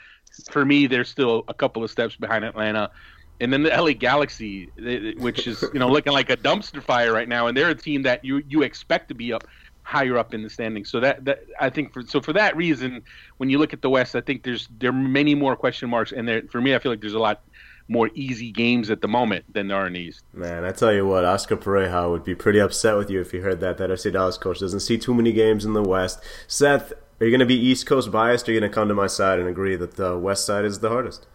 for 0.49 0.65
me, 0.65 0.87
they're 0.87 1.05
still 1.05 1.43
a 1.47 1.53
couple 1.53 1.83
of 1.83 1.91
steps 1.91 2.15
behind 2.15 2.43
Atlanta. 2.43 2.91
And 3.39 3.51
then 3.51 3.63
the 3.63 3.69
LA 3.69 3.91
Galaxy, 3.91 4.69
which 5.17 5.45
is 5.47 5.63
you 5.73 5.79
know 5.79 5.89
looking 5.89 6.13
like 6.13 6.29
a 6.29 6.37
dumpster 6.37 6.81
fire 6.81 7.13
right 7.13 7.29
now, 7.29 7.47
and 7.47 7.55
they're 7.55 7.69
a 7.69 7.75
team 7.75 8.03
that 8.03 8.23
you 8.25 8.43
you 8.47 8.63
expect 8.63 9.09
to 9.09 9.13
be 9.13 9.31
up 9.31 9.45
higher 9.83 10.17
up 10.17 10.33
in 10.33 10.41
the 10.41 10.49
standings. 10.49 10.89
So 10.89 10.99
that, 10.99 11.23
that 11.25 11.43
I 11.59 11.69
think 11.69 11.93
for 11.93 12.01
so 12.01 12.19
for 12.19 12.33
that 12.33 12.57
reason, 12.57 13.03
when 13.37 13.49
you 13.49 13.59
look 13.59 13.73
at 13.73 13.81
the 13.81 13.89
West, 13.89 14.15
I 14.15 14.21
think 14.21 14.43
there's 14.43 14.67
there 14.79 14.89
are 14.89 14.93
many 14.93 15.35
more 15.35 15.55
question 15.55 15.89
marks, 15.89 16.11
and 16.11 16.27
there 16.27 16.41
for 16.49 16.59
me, 16.59 16.75
I 16.75 16.79
feel 16.79 16.91
like 16.91 17.01
there's 17.01 17.13
a 17.13 17.19
lot 17.19 17.43
more 17.87 18.09
easy 18.15 18.51
games 18.51 18.89
at 18.89 19.01
the 19.01 19.07
moment 19.07 19.45
than 19.53 19.67
there 19.67 19.77
are 19.77 19.87
in 19.87 19.93
the 19.93 19.99
East. 19.99 20.23
Man, 20.33 20.63
I 20.63 20.71
tell 20.71 20.91
you 20.91 21.05
what, 21.05 21.23
Oscar 21.23 21.55
Pareja 21.55 22.09
would 22.09 22.23
be 22.23 22.33
pretty 22.33 22.59
upset 22.59 22.97
with 22.97 23.09
you 23.09 23.21
if 23.21 23.31
he 23.31 23.39
heard 23.39 23.59
that 23.59 23.77
that 23.77 23.89
FC 23.89 24.11
Dallas 24.11 24.37
coach 24.37 24.59
doesn't 24.59 24.79
see 24.79 24.97
too 24.97 25.13
many 25.13 25.31
games 25.31 25.65
in 25.65 25.73
the 25.73 25.83
West. 25.83 26.19
Seth, 26.47 26.93
are 27.19 27.25
you 27.25 27.31
going 27.31 27.39
to 27.39 27.45
be 27.45 27.55
East 27.55 27.85
Coast 27.85 28.11
biased, 28.11 28.47
or 28.47 28.51
are 28.51 28.55
you 28.55 28.59
going 28.59 28.69
to 28.69 28.73
come 28.73 28.87
to 28.87 28.93
my 28.93 29.07
side 29.07 29.39
and 29.39 29.47
agree 29.47 29.75
that 29.75 29.95
the 29.95 30.17
West 30.17 30.45
side 30.45 30.65
is 30.65 30.79
the 30.79 30.89
hardest? 30.89 31.27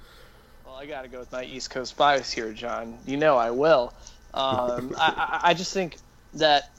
Well, 0.66 0.74
I 0.74 0.86
got 0.86 1.02
to 1.02 1.08
go 1.08 1.20
with 1.20 1.32
my 1.32 1.44
East 1.44 1.70
Coast 1.70 1.96
bias 1.96 2.32
here, 2.32 2.52
John. 2.52 2.98
You 3.06 3.16
know 3.16 3.36
I 3.36 3.50
will. 3.50 3.94
Um, 4.34 4.94
I, 4.98 5.40
I 5.44 5.54
just 5.54 5.72
think 5.72 5.96
that 6.34 6.70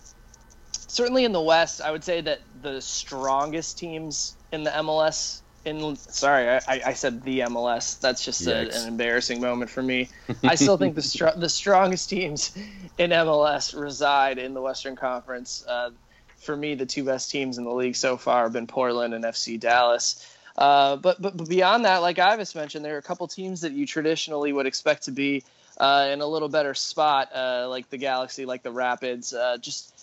certainly 0.71 1.23
in 1.23 1.31
the 1.31 1.41
West, 1.41 1.81
I 1.81 1.91
would 1.91 2.03
say 2.03 2.19
that 2.21 2.41
the 2.61 2.81
strongest 2.81 3.77
teams 3.77 4.35
in 4.51 4.63
the 4.63 4.71
MLS 4.71 5.41
in 5.65 5.95
sorry, 5.95 6.49
I, 6.49 6.61
I 6.67 6.93
said 6.93 7.23
the 7.23 7.39
MLS. 7.41 7.99
That's 7.99 8.25
just 8.25 8.47
a, 8.47 8.69
an 8.75 8.87
embarrassing 8.87 9.41
moment 9.41 9.69
for 9.69 9.83
me. 9.83 10.09
I 10.43 10.55
still 10.55 10.77
think 10.77 10.95
the 10.95 11.01
str- 11.01 11.37
the 11.37 11.49
strongest 11.49 12.09
teams 12.09 12.55
in 12.97 13.11
MLS 13.11 13.79
reside 13.79 14.37
in 14.39 14.53
the 14.53 14.61
Western 14.61 14.95
Conference. 14.95 15.63
Uh, 15.67 15.91
for 16.37 16.55
me, 16.57 16.73
the 16.73 16.85
two 16.85 17.03
best 17.03 17.29
teams 17.29 17.57
in 17.59 17.63
the 17.63 17.73
league 17.73 17.95
so 17.95 18.17
far 18.17 18.43
have 18.43 18.53
been 18.53 18.67
Portland 18.67 19.13
and 19.13 19.23
FC 19.23 19.59
Dallas. 19.59 20.27
Uh, 20.57 20.95
but, 20.95 21.21
but 21.21 21.37
but 21.37 21.47
beyond 21.47 21.85
that, 21.85 21.97
like 21.97 22.17
Ives 22.17 22.55
mentioned, 22.55 22.83
there 22.83 22.95
are 22.95 22.99
a 22.99 23.03
couple 23.03 23.27
teams 23.27 23.61
that 23.61 23.71
you 23.71 23.85
traditionally 23.85 24.51
would 24.51 24.65
expect 24.65 25.03
to 25.03 25.11
be 25.11 25.43
uh, 25.79 26.09
in 26.11 26.21
a 26.21 26.25
little 26.25 26.49
better 26.49 26.73
spot, 26.73 27.29
uh, 27.33 27.67
like 27.69 27.89
the 27.89 27.97
Galaxy, 27.97 28.45
like 28.45 28.63
the 28.63 28.71
Rapids. 28.71 29.33
Uh, 29.33 29.57
just 29.57 30.00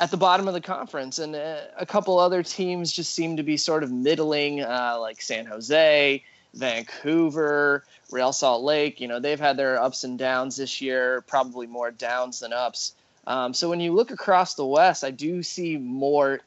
at 0.00 0.10
the 0.10 0.16
bottom 0.16 0.46
of 0.46 0.54
the 0.54 0.60
conference, 0.60 1.18
and 1.18 1.34
uh, 1.34 1.58
a 1.76 1.86
couple 1.86 2.18
other 2.18 2.42
teams 2.42 2.92
just 2.92 3.14
seem 3.14 3.36
to 3.36 3.42
be 3.42 3.56
sort 3.56 3.82
of 3.82 3.90
middling, 3.90 4.62
uh, 4.62 4.96
like 5.00 5.20
San 5.20 5.46
Jose, 5.46 6.22
Vancouver, 6.54 7.84
Real 8.10 8.32
Salt 8.32 8.62
Lake. 8.62 9.00
You 9.00 9.08
know, 9.08 9.20
they've 9.20 9.40
had 9.40 9.56
their 9.56 9.80
ups 9.80 10.04
and 10.04 10.18
downs 10.18 10.56
this 10.56 10.80
year, 10.80 11.22
probably 11.22 11.66
more 11.66 11.90
downs 11.90 12.40
than 12.40 12.52
ups. 12.52 12.94
Um, 13.26 13.52
so 13.52 13.68
when 13.68 13.80
you 13.80 13.92
look 13.92 14.10
across 14.10 14.54
the 14.54 14.64
West, 14.64 15.04
I 15.04 15.10
do 15.10 15.42
see 15.42 15.76
more 15.76 16.40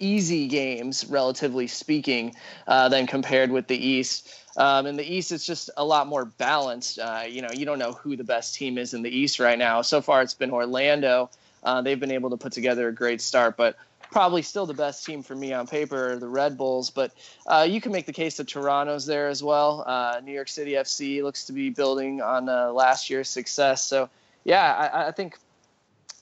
easy 0.00 0.48
games, 0.48 1.04
relatively 1.08 1.66
speaking, 1.66 2.34
uh, 2.66 2.88
than 2.88 3.06
compared 3.06 3.50
with 3.50 3.68
the 3.68 3.76
East. 3.76 4.28
Um, 4.56 4.86
in 4.86 4.96
the 4.96 5.04
East, 5.04 5.32
it's 5.32 5.46
just 5.46 5.70
a 5.76 5.84
lot 5.84 6.06
more 6.06 6.24
balanced. 6.24 6.98
Uh, 6.98 7.24
you 7.28 7.42
know, 7.42 7.50
you 7.52 7.64
don't 7.64 7.78
know 7.78 7.92
who 7.92 8.16
the 8.16 8.24
best 8.24 8.54
team 8.54 8.78
is 8.78 8.94
in 8.94 9.02
the 9.02 9.10
East 9.10 9.38
right 9.38 9.58
now. 9.58 9.82
So 9.82 10.00
far, 10.00 10.22
it's 10.22 10.34
been 10.34 10.50
Orlando. 10.50 11.30
Uh, 11.64 11.82
they've 11.82 12.00
been 12.00 12.10
able 12.10 12.30
to 12.30 12.36
put 12.36 12.52
together 12.52 12.88
a 12.88 12.92
great 12.92 13.20
start, 13.20 13.56
but 13.56 13.76
probably 14.10 14.42
still 14.42 14.66
the 14.66 14.74
best 14.74 15.04
team 15.04 15.22
for 15.22 15.34
me 15.34 15.52
on 15.52 15.66
paper, 15.66 16.12
are 16.12 16.18
the 16.18 16.28
Red 16.28 16.56
Bulls. 16.56 16.90
But 16.90 17.12
uh, 17.46 17.66
you 17.68 17.80
can 17.80 17.90
make 17.90 18.06
the 18.06 18.12
case 18.12 18.36
that 18.36 18.48
Toronto's 18.48 19.06
there 19.06 19.28
as 19.28 19.42
well. 19.42 19.82
Uh, 19.86 20.20
New 20.22 20.32
York 20.32 20.48
City 20.48 20.72
FC 20.72 21.22
looks 21.22 21.46
to 21.46 21.52
be 21.52 21.70
building 21.70 22.20
on 22.20 22.48
uh, 22.48 22.70
last 22.72 23.10
year's 23.10 23.28
success. 23.28 23.82
So, 23.82 24.08
yeah, 24.44 24.90
I, 24.94 25.08
I, 25.08 25.10
think 25.10 25.38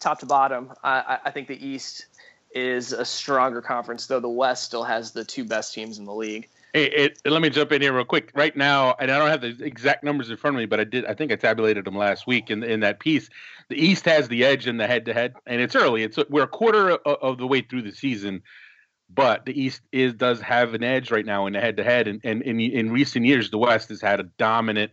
top 0.00 0.20
to 0.20 0.26
bottom, 0.26 0.72
I, 0.82 1.18
I 1.24 1.30
think 1.32 1.48
the 1.48 1.66
East 1.66 2.06
is 2.54 2.92
a 2.92 3.04
stronger 3.04 3.62
conference, 3.62 4.06
though 4.06 4.20
the 4.20 4.28
West 4.28 4.64
still 4.64 4.84
has 4.84 5.12
the 5.12 5.24
two 5.24 5.44
best 5.44 5.74
teams 5.74 5.98
in 5.98 6.04
the 6.04 6.14
league. 6.14 6.48
Hey, 6.74 6.86
it, 6.86 7.20
let 7.26 7.42
me 7.42 7.50
jump 7.50 7.70
in 7.72 7.82
here 7.82 7.92
real 7.92 8.06
quick. 8.06 8.30
Right 8.34 8.56
now, 8.56 8.94
and 8.98 9.10
I 9.10 9.18
don't 9.18 9.28
have 9.28 9.42
the 9.42 9.62
exact 9.62 10.02
numbers 10.02 10.30
in 10.30 10.38
front 10.38 10.56
of 10.56 10.58
me, 10.58 10.64
but 10.64 10.80
I 10.80 10.84
did. 10.84 11.04
I 11.04 11.12
think 11.12 11.30
I 11.30 11.36
tabulated 11.36 11.84
them 11.84 11.96
last 11.96 12.26
week 12.26 12.50
in 12.50 12.62
in 12.62 12.80
that 12.80 12.98
piece. 12.98 13.28
The 13.68 13.76
East 13.76 14.06
has 14.06 14.28
the 14.28 14.44
edge 14.44 14.66
in 14.66 14.78
the 14.78 14.86
head 14.86 15.04
to 15.04 15.12
head, 15.12 15.34
and 15.46 15.60
it's 15.60 15.76
early. 15.76 16.02
It's 16.02 16.18
we're 16.30 16.44
a 16.44 16.48
quarter 16.48 16.92
of, 16.92 17.18
of, 17.20 17.38
the 17.38 17.46
way 17.46 17.60
through 17.60 17.82
the 17.82 17.92
season, 17.92 18.42
but 19.10 19.44
the 19.44 19.60
East 19.60 19.82
is 19.92 20.14
does 20.14 20.40
have 20.40 20.72
an 20.72 20.82
edge 20.82 21.10
right 21.10 21.26
now 21.26 21.46
in 21.46 21.52
the 21.52 21.60
head 21.60 21.76
to 21.76 21.84
head, 21.84 22.08
and 22.08 22.22
and 22.24 22.40
in 22.40 22.58
in 22.58 22.90
recent 22.90 23.26
years, 23.26 23.50
the 23.50 23.58
West 23.58 23.90
has 23.90 24.00
had 24.00 24.20
a 24.20 24.24
dominant 24.38 24.92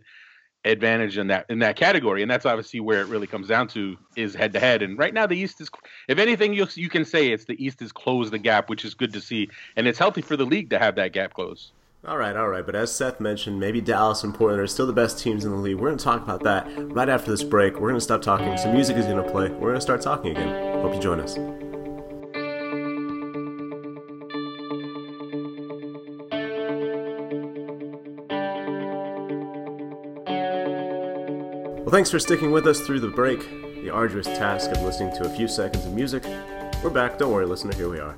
advantage 0.64 1.16
in 1.16 1.28
that 1.28 1.46
in 1.48 1.60
that 1.60 1.76
category, 1.76 2.22
and 2.22 2.30
that's 2.30 2.46
obviously 2.46 2.80
where 2.80 3.00
it 3.00 3.06
really 3.06 3.26
comes 3.26 3.48
down 3.48 3.68
to 3.68 3.96
is 4.16 4.34
head 4.34 4.52
to 4.52 4.60
head. 4.60 4.82
And 4.82 4.98
right 4.98 5.14
now, 5.14 5.26
the 5.26 5.36
East 5.36 5.60
is, 5.60 5.70
if 6.08 6.18
anything, 6.18 6.54
you 6.54 6.66
you 6.74 6.88
can 6.88 7.04
say 7.04 7.30
it's 7.30 7.44
the 7.44 7.62
East 7.64 7.80
has 7.80 7.92
closed 7.92 8.32
the 8.32 8.38
gap, 8.38 8.68
which 8.68 8.84
is 8.84 8.94
good 8.94 9.12
to 9.12 9.20
see, 9.20 9.48
and 9.76 9.86
it's 9.86 9.98
healthy 9.98 10.22
for 10.22 10.36
the 10.36 10.44
league 10.44 10.70
to 10.70 10.78
have 10.78 10.96
that 10.96 11.12
gap 11.12 11.34
close. 11.34 11.72
All 12.06 12.16
right, 12.16 12.34
all 12.34 12.48
right. 12.48 12.64
But 12.64 12.74
as 12.74 12.90
Seth 12.90 13.20
mentioned, 13.20 13.60
maybe 13.60 13.82
Dallas 13.82 14.24
and 14.24 14.34
Portland 14.34 14.60
are 14.62 14.66
still 14.66 14.86
the 14.86 14.92
best 14.92 15.18
teams 15.18 15.44
in 15.44 15.50
the 15.50 15.58
league. 15.58 15.76
We're 15.76 15.88
going 15.88 15.98
to 15.98 16.04
talk 16.04 16.22
about 16.22 16.42
that 16.44 16.66
right 16.94 17.10
after 17.10 17.30
this 17.30 17.42
break. 17.42 17.74
We're 17.74 17.88
going 17.88 17.94
to 17.96 18.00
stop 18.00 18.22
talking. 18.22 18.56
Some 18.56 18.72
music 18.72 18.96
is 18.96 19.04
going 19.04 19.22
to 19.22 19.30
play. 19.30 19.50
We're 19.50 19.68
going 19.68 19.74
to 19.74 19.80
start 19.82 20.00
talking 20.00 20.30
again. 20.30 20.80
Hope 20.80 20.94
you 20.94 21.00
join 21.00 21.20
us. 21.20 21.36
Well, 31.90 31.96
thanks 31.96 32.12
for 32.12 32.20
sticking 32.20 32.52
with 32.52 32.68
us 32.68 32.78
through 32.78 33.00
the 33.00 33.08
break, 33.08 33.40
the 33.82 33.90
arduous 33.90 34.26
task 34.26 34.70
of 34.70 34.80
listening 34.82 35.12
to 35.16 35.28
a 35.28 35.28
few 35.28 35.48
seconds 35.48 35.86
of 35.86 35.92
music. 35.92 36.22
We're 36.84 36.90
back. 36.90 37.18
Don't 37.18 37.32
worry, 37.32 37.46
listener. 37.46 37.74
Here 37.74 37.88
we 37.88 37.98
are. 37.98 38.16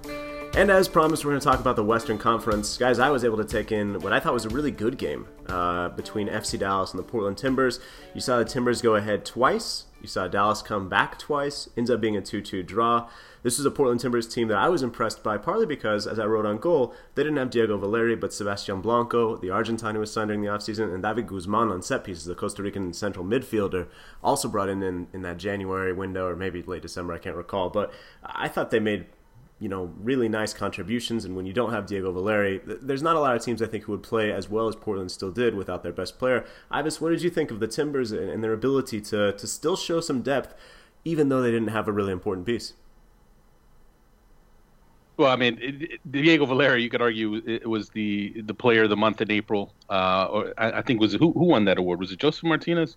And 0.58 0.70
as 0.70 0.88
promised, 0.88 1.24
we're 1.24 1.30
going 1.30 1.40
to 1.40 1.44
talk 1.46 1.58
about 1.58 1.76
the 1.76 1.82
Western 1.82 2.18
Conference. 2.18 2.76
Guys, 2.76 2.98
I 2.98 3.08
was 3.08 3.24
able 3.24 3.38
to 3.38 3.46
take 3.46 3.72
in 3.72 3.98
what 4.00 4.12
I 4.12 4.20
thought 4.20 4.34
was 4.34 4.44
a 4.44 4.50
really 4.50 4.72
good 4.72 4.98
game 4.98 5.26
uh, 5.46 5.88
between 5.88 6.28
FC 6.28 6.58
Dallas 6.58 6.90
and 6.90 6.98
the 6.98 7.02
Portland 7.02 7.38
Timbers. 7.38 7.80
You 8.12 8.20
saw 8.20 8.36
the 8.36 8.44
Timbers 8.44 8.82
go 8.82 8.96
ahead 8.96 9.24
twice. 9.24 9.86
You 10.02 10.08
saw 10.08 10.26
Dallas 10.26 10.62
come 10.62 10.88
back 10.88 11.16
twice. 11.16 11.70
Ends 11.76 11.88
up 11.88 12.00
being 12.00 12.16
a 12.16 12.20
2 12.20 12.42
2 12.42 12.64
draw. 12.64 13.08
This 13.44 13.58
is 13.58 13.64
a 13.64 13.70
Portland 13.70 14.00
Timbers 14.00 14.28
team 14.28 14.48
that 14.48 14.58
I 14.58 14.68
was 14.68 14.82
impressed 14.82 15.22
by, 15.22 15.38
partly 15.38 15.64
because, 15.64 16.06
as 16.06 16.18
I 16.18 16.26
wrote 16.26 16.44
on 16.44 16.58
goal, 16.58 16.92
they 17.14 17.22
didn't 17.22 17.38
have 17.38 17.50
Diego 17.50 17.78
Valeri, 17.78 18.16
but 18.16 18.32
Sebastian 18.32 18.80
Blanco, 18.80 19.36
the 19.36 19.50
Argentine 19.50 19.94
who 19.94 20.00
was 20.00 20.12
signed 20.12 20.28
during 20.28 20.42
the 20.42 20.48
offseason, 20.48 20.92
and 20.92 21.02
David 21.02 21.28
Guzman 21.28 21.68
on 21.68 21.82
set 21.82 22.02
pieces, 22.04 22.24
the 22.24 22.34
Costa 22.34 22.62
Rican 22.62 22.92
central 22.92 23.24
midfielder, 23.24 23.86
also 24.22 24.48
brought 24.48 24.68
in, 24.68 24.82
in 24.82 25.06
in 25.12 25.22
that 25.22 25.38
January 25.38 25.92
window 25.92 26.26
or 26.26 26.34
maybe 26.34 26.62
late 26.62 26.82
December, 26.82 27.12
I 27.14 27.18
can't 27.18 27.36
recall. 27.36 27.70
But 27.70 27.92
I 28.24 28.48
thought 28.48 28.72
they 28.72 28.80
made 28.80 29.06
you 29.62 29.68
know, 29.68 29.92
really 30.02 30.28
nice 30.28 30.52
contributions. 30.52 31.24
And 31.24 31.36
when 31.36 31.46
you 31.46 31.52
don't 31.52 31.70
have 31.70 31.86
Diego 31.86 32.10
Valeri, 32.10 32.60
there's 32.64 33.00
not 33.00 33.14
a 33.14 33.20
lot 33.20 33.36
of 33.36 33.44
teams 33.44 33.62
I 33.62 33.66
think 33.66 33.84
who 33.84 33.92
would 33.92 34.02
play 34.02 34.32
as 34.32 34.50
well 34.50 34.66
as 34.66 34.74
Portland 34.74 35.12
still 35.12 35.30
did 35.30 35.54
without 35.54 35.84
their 35.84 35.92
best 35.92 36.18
player. 36.18 36.44
Ives, 36.68 37.00
what 37.00 37.10
did 37.10 37.22
you 37.22 37.30
think 37.30 37.52
of 37.52 37.60
the 37.60 37.68
Timbers 37.68 38.10
and 38.10 38.42
their 38.42 38.52
ability 38.52 39.00
to 39.02 39.32
to 39.32 39.46
still 39.46 39.76
show 39.76 40.00
some 40.00 40.20
depth, 40.20 40.52
even 41.04 41.28
though 41.28 41.40
they 41.40 41.52
didn't 41.52 41.68
have 41.68 41.86
a 41.86 41.92
really 41.92 42.10
important 42.10 42.44
piece? 42.44 42.72
Well, 45.16 45.30
I 45.30 45.36
mean, 45.36 45.58
it, 45.60 46.00
Diego 46.10 46.44
Valeri, 46.44 46.82
you 46.82 46.90
could 46.90 47.02
argue 47.02 47.40
it 47.46 47.68
was 47.68 47.88
the 47.90 48.42
the 48.44 48.54
player 48.54 48.82
of 48.82 48.90
the 48.90 48.96
month 48.96 49.20
in 49.20 49.30
April. 49.30 49.72
Uh, 49.88 50.24
or 50.24 50.54
I, 50.58 50.72
I 50.78 50.82
think 50.82 51.00
was 51.00 51.14
it, 51.14 51.20
who 51.20 51.30
who 51.30 51.44
won 51.44 51.66
that 51.66 51.78
award? 51.78 52.00
Was 52.00 52.10
it 52.10 52.18
Josef 52.18 52.42
Martinez? 52.42 52.96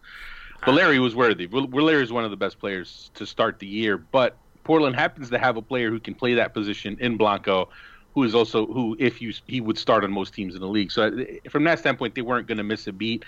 Valeri 0.66 0.98
was 0.98 1.16
worthy. 1.16 1.46
Valeri 1.46 2.02
is 2.02 2.12
one 2.12 2.26
of 2.26 2.32
the 2.32 2.38
best 2.38 2.58
players 2.58 3.12
to 3.14 3.28
start 3.28 3.60
the 3.60 3.68
year, 3.68 3.98
but 3.98 4.36
Portland 4.66 4.96
happens 4.96 5.30
to 5.30 5.38
have 5.38 5.56
a 5.56 5.62
player 5.62 5.90
who 5.90 6.00
can 6.02 6.14
play 6.14 6.34
that 6.34 6.54
position 6.54 6.98
in 7.00 7.16
Blanco, 7.16 7.70
who 8.14 8.24
is 8.24 8.36
also 8.36 8.66
who 8.66 8.98
if 9.00 9.22
you 9.22 9.34
he 9.46 9.62
would 9.62 9.78
start 9.78 10.04
on 10.04 10.12
most 10.12 10.34
teams 10.34 10.56
in 10.56 10.60
the 10.60 10.68
league. 10.68 10.92
So 10.92 11.08
uh, 11.08 11.50
from 11.50 11.64
that 11.64 11.80
standpoint, 11.80 12.16
they 12.16 12.22
weren't 12.22 12.48
going 12.48 12.58
to 12.58 12.64
miss 12.64 12.88
a 12.88 12.92
beat. 12.92 13.24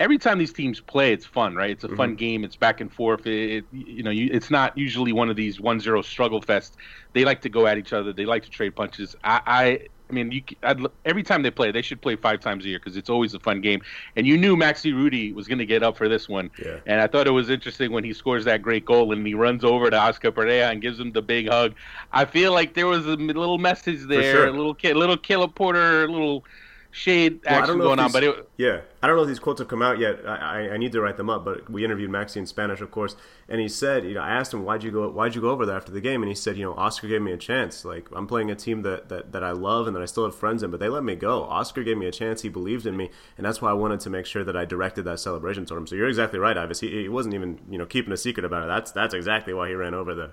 Every 0.00 0.16
time 0.16 0.38
these 0.38 0.52
teams 0.52 0.80
play, 0.80 1.12
it's 1.12 1.26
fun, 1.26 1.54
right? 1.54 1.70
It's 1.70 1.84
a 1.84 1.88
mm-hmm. 1.88 1.96
fun 1.96 2.14
game. 2.16 2.42
It's 2.42 2.56
back 2.56 2.80
and 2.80 2.90
forth. 2.90 3.26
It, 3.26 3.58
it 3.58 3.64
you 3.70 4.02
know, 4.02 4.10
you, 4.10 4.30
it's 4.32 4.50
not 4.50 4.76
usually 4.76 5.12
one 5.12 5.28
of 5.28 5.36
these 5.36 5.58
1-0 5.58 6.02
struggle 6.04 6.40
fest. 6.40 6.78
They 7.12 7.26
like 7.26 7.42
to 7.42 7.50
go 7.50 7.66
at 7.66 7.76
each 7.76 7.92
other. 7.92 8.14
They 8.14 8.24
like 8.24 8.42
to 8.44 8.50
trade 8.50 8.74
punches. 8.74 9.14
I, 9.22 9.42
I 9.46 9.88
I 10.10 10.12
mean, 10.12 10.32
you, 10.32 10.42
I'd, 10.62 10.80
every 11.04 11.22
time 11.22 11.42
they 11.42 11.50
play, 11.50 11.70
they 11.70 11.82
should 11.82 12.00
play 12.00 12.16
five 12.16 12.40
times 12.40 12.64
a 12.64 12.68
year 12.68 12.78
because 12.78 12.96
it's 12.96 13.08
always 13.08 13.32
a 13.34 13.38
fun 13.38 13.60
game. 13.60 13.80
And 14.16 14.26
you 14.26 14.36
knew 14.36 14.56
Maxi 14.56 14.92
Urruti 14.92 15.32
was 15.34 15.46
going 15.46 15.58
to 15.58 15.66
get 15.66 15.82
up 15.82 15.96
for 15.96 16.08
this 16.08 16.28
one. 16.28 16.50
Yeah. 16.62 16.78
And 16.86 17.00
I 17.00 17.06
thought 17.06 17.26
it 17.26 17.32
was 17.32 17.50
interesting 17.50 17.92
when 17.92 18.04
he 18.04 18.12
scores 18.12 18.44
that 18.46 18.62
great 18.62 18.84
goal 18.84 19.12
and 19.12 19.26
he 19.26 19.34
runs 19.34 19.64
over 19.64 19.88
to 19.88 19.96
Oscar 19.96 20.32
Pareja 20.32 20.70
and 20.70 20.82
gives 20.82 20.98
him 20.98 21.12
the 21.12 21.22
big 21.22 21.48
hug. 21.48 21.74
I 22.12 22.24
feel 22.24 22.52
like 22.52 22.74
there 22.74 22.86
was 22.86 23.06
a 23.06 23.16
little 23.16 23.58
message 23.58 24.06
there, 24.06 24.34
sure. 24.34 24.46
a 24.48 24.52
little 24.52 24.74
kid, 24.74 24.96
little 24.96 25.16
Caleb 25.16 25.54
Porter, 25.54 26.04
a 26.04 26.08
little 26.08 26.44
shade 26.90 27.40
well, 27.44 27.60
action 27.60 27.78
going 27.78 27.98
on. 27.98 28.12
But 28.12 28.24
it, 28.24 28.48
yeah, 28.56 28.80
I 29.02 29.06
don't 29.06 29.16
know 29.16 29.22
if 29.22 29.28
these 29.28 29.38
quotes 29.38 29.60
have 29.60 29.68
come 29.68 29.82
out 29.82 29.98
yet. 29.98 30.26
I, 30.26 30.70
I, 30.70 30.76
need 30.76 30.92
to 30.92 31.00
write 31.00 31.16
them 31.16 31.30
up. 31.30 31.44
But 31.44 31.70
we 31.70 31.84
interviewed 31.84 32.10
Maxi 32.10 32.36
in 32.36 32.46
Spanish, 32.46 32.80
of 32.80 32.90
course, 32.90 33.16
and 33.48 33.60
he 33.60 33.68
said, 33.68 34.04
you 34.04 34.14
know, 34.14 34.20
I 34.20 34.30
asked 34.30 34.52
him 34.52 34.64
why'd 34.64 34.82
you 34.82 34.90
go 34.90 35.08
why'd 35.10 35.34
you 35.34 35.40
go 35.40 35.50
over 35.50 35.64
there 35.66 35.76
after 35.76 35.92
the 35.92 36.00
game, 36.00 36.22
and 36.22 36.28
he 36.28 36.34
said, 36.34 36.56
you 36.56 36.64
know, 36.64 36.74
Oscar 36.74 37.08
gave 37.08 37.22
me 37.22 37.32
a 37.32 37.36
chance. 37.36 37.84
Like 37.84 38.08
I'm 38.12 38.26
playing 38.26 38.50
a 38.50 38.56
team 38.56 38.82
that 38.82 39.08
that, 39.08 39.32
that 39.32 39.44
I 39.44 39.52
love 39.52 39.86
and 39.86 39.94
that 39.94 40.02
I 40.02 40.06
still 40.06 40.24
have 40.24 40.34
friends 40.34 40.62
in, 40.62 40.70
but 40.70 40.80
they 40.80 40.88
let 40.88 41.04
me 41.04 41.14
go. 41.14 41.44
Oscar 41.44 41.84
gave 41.84 41.96
me 41.96 42.06
a 42.06 42.12
chance. 42.12 42.42
He 42.42 42.48
believed 42.48 42.86
in 42.86 42.96
me, 42.96 43.10
and 43.36 43.46
that's 43.46 43.62
why 43.62 43.70
I 43.70 43.74
wanted 43.74 44.00
to 44.00 44.10
make 44.10 44.26
sure 44.26 44.44
that 44.44 44.56
I 44.56 44.64
directed 44.64 45.04
that 45.04 45.20
celebration 45.20 45.66
to 45.66 45.76
him. 45.76 45.86
So 45.86 45.94
you're 45.94 46.08
exactly 46.08 46.38
right, 46.38 46.56
Ives. 46.56 46.80
He, 46.80 47.02
he 47.02 47.08
wasn't 47.08 47.34
even 47.34 47.60
you 47.70 47.78
know 47.78 47.86
keeping 47.86 48.12
a 48.12 48.16
secret 48.16 48.44
about 48.44 48.64
it. 48.64 48.66
That's 48.66 48.92
that's 48.92 49.14
exactly 49.14 49.54
why 49.54 49.68
he 49.68 49.74
ran 49.74 49.94
over 49.94 50.14
there. 50.14 50.30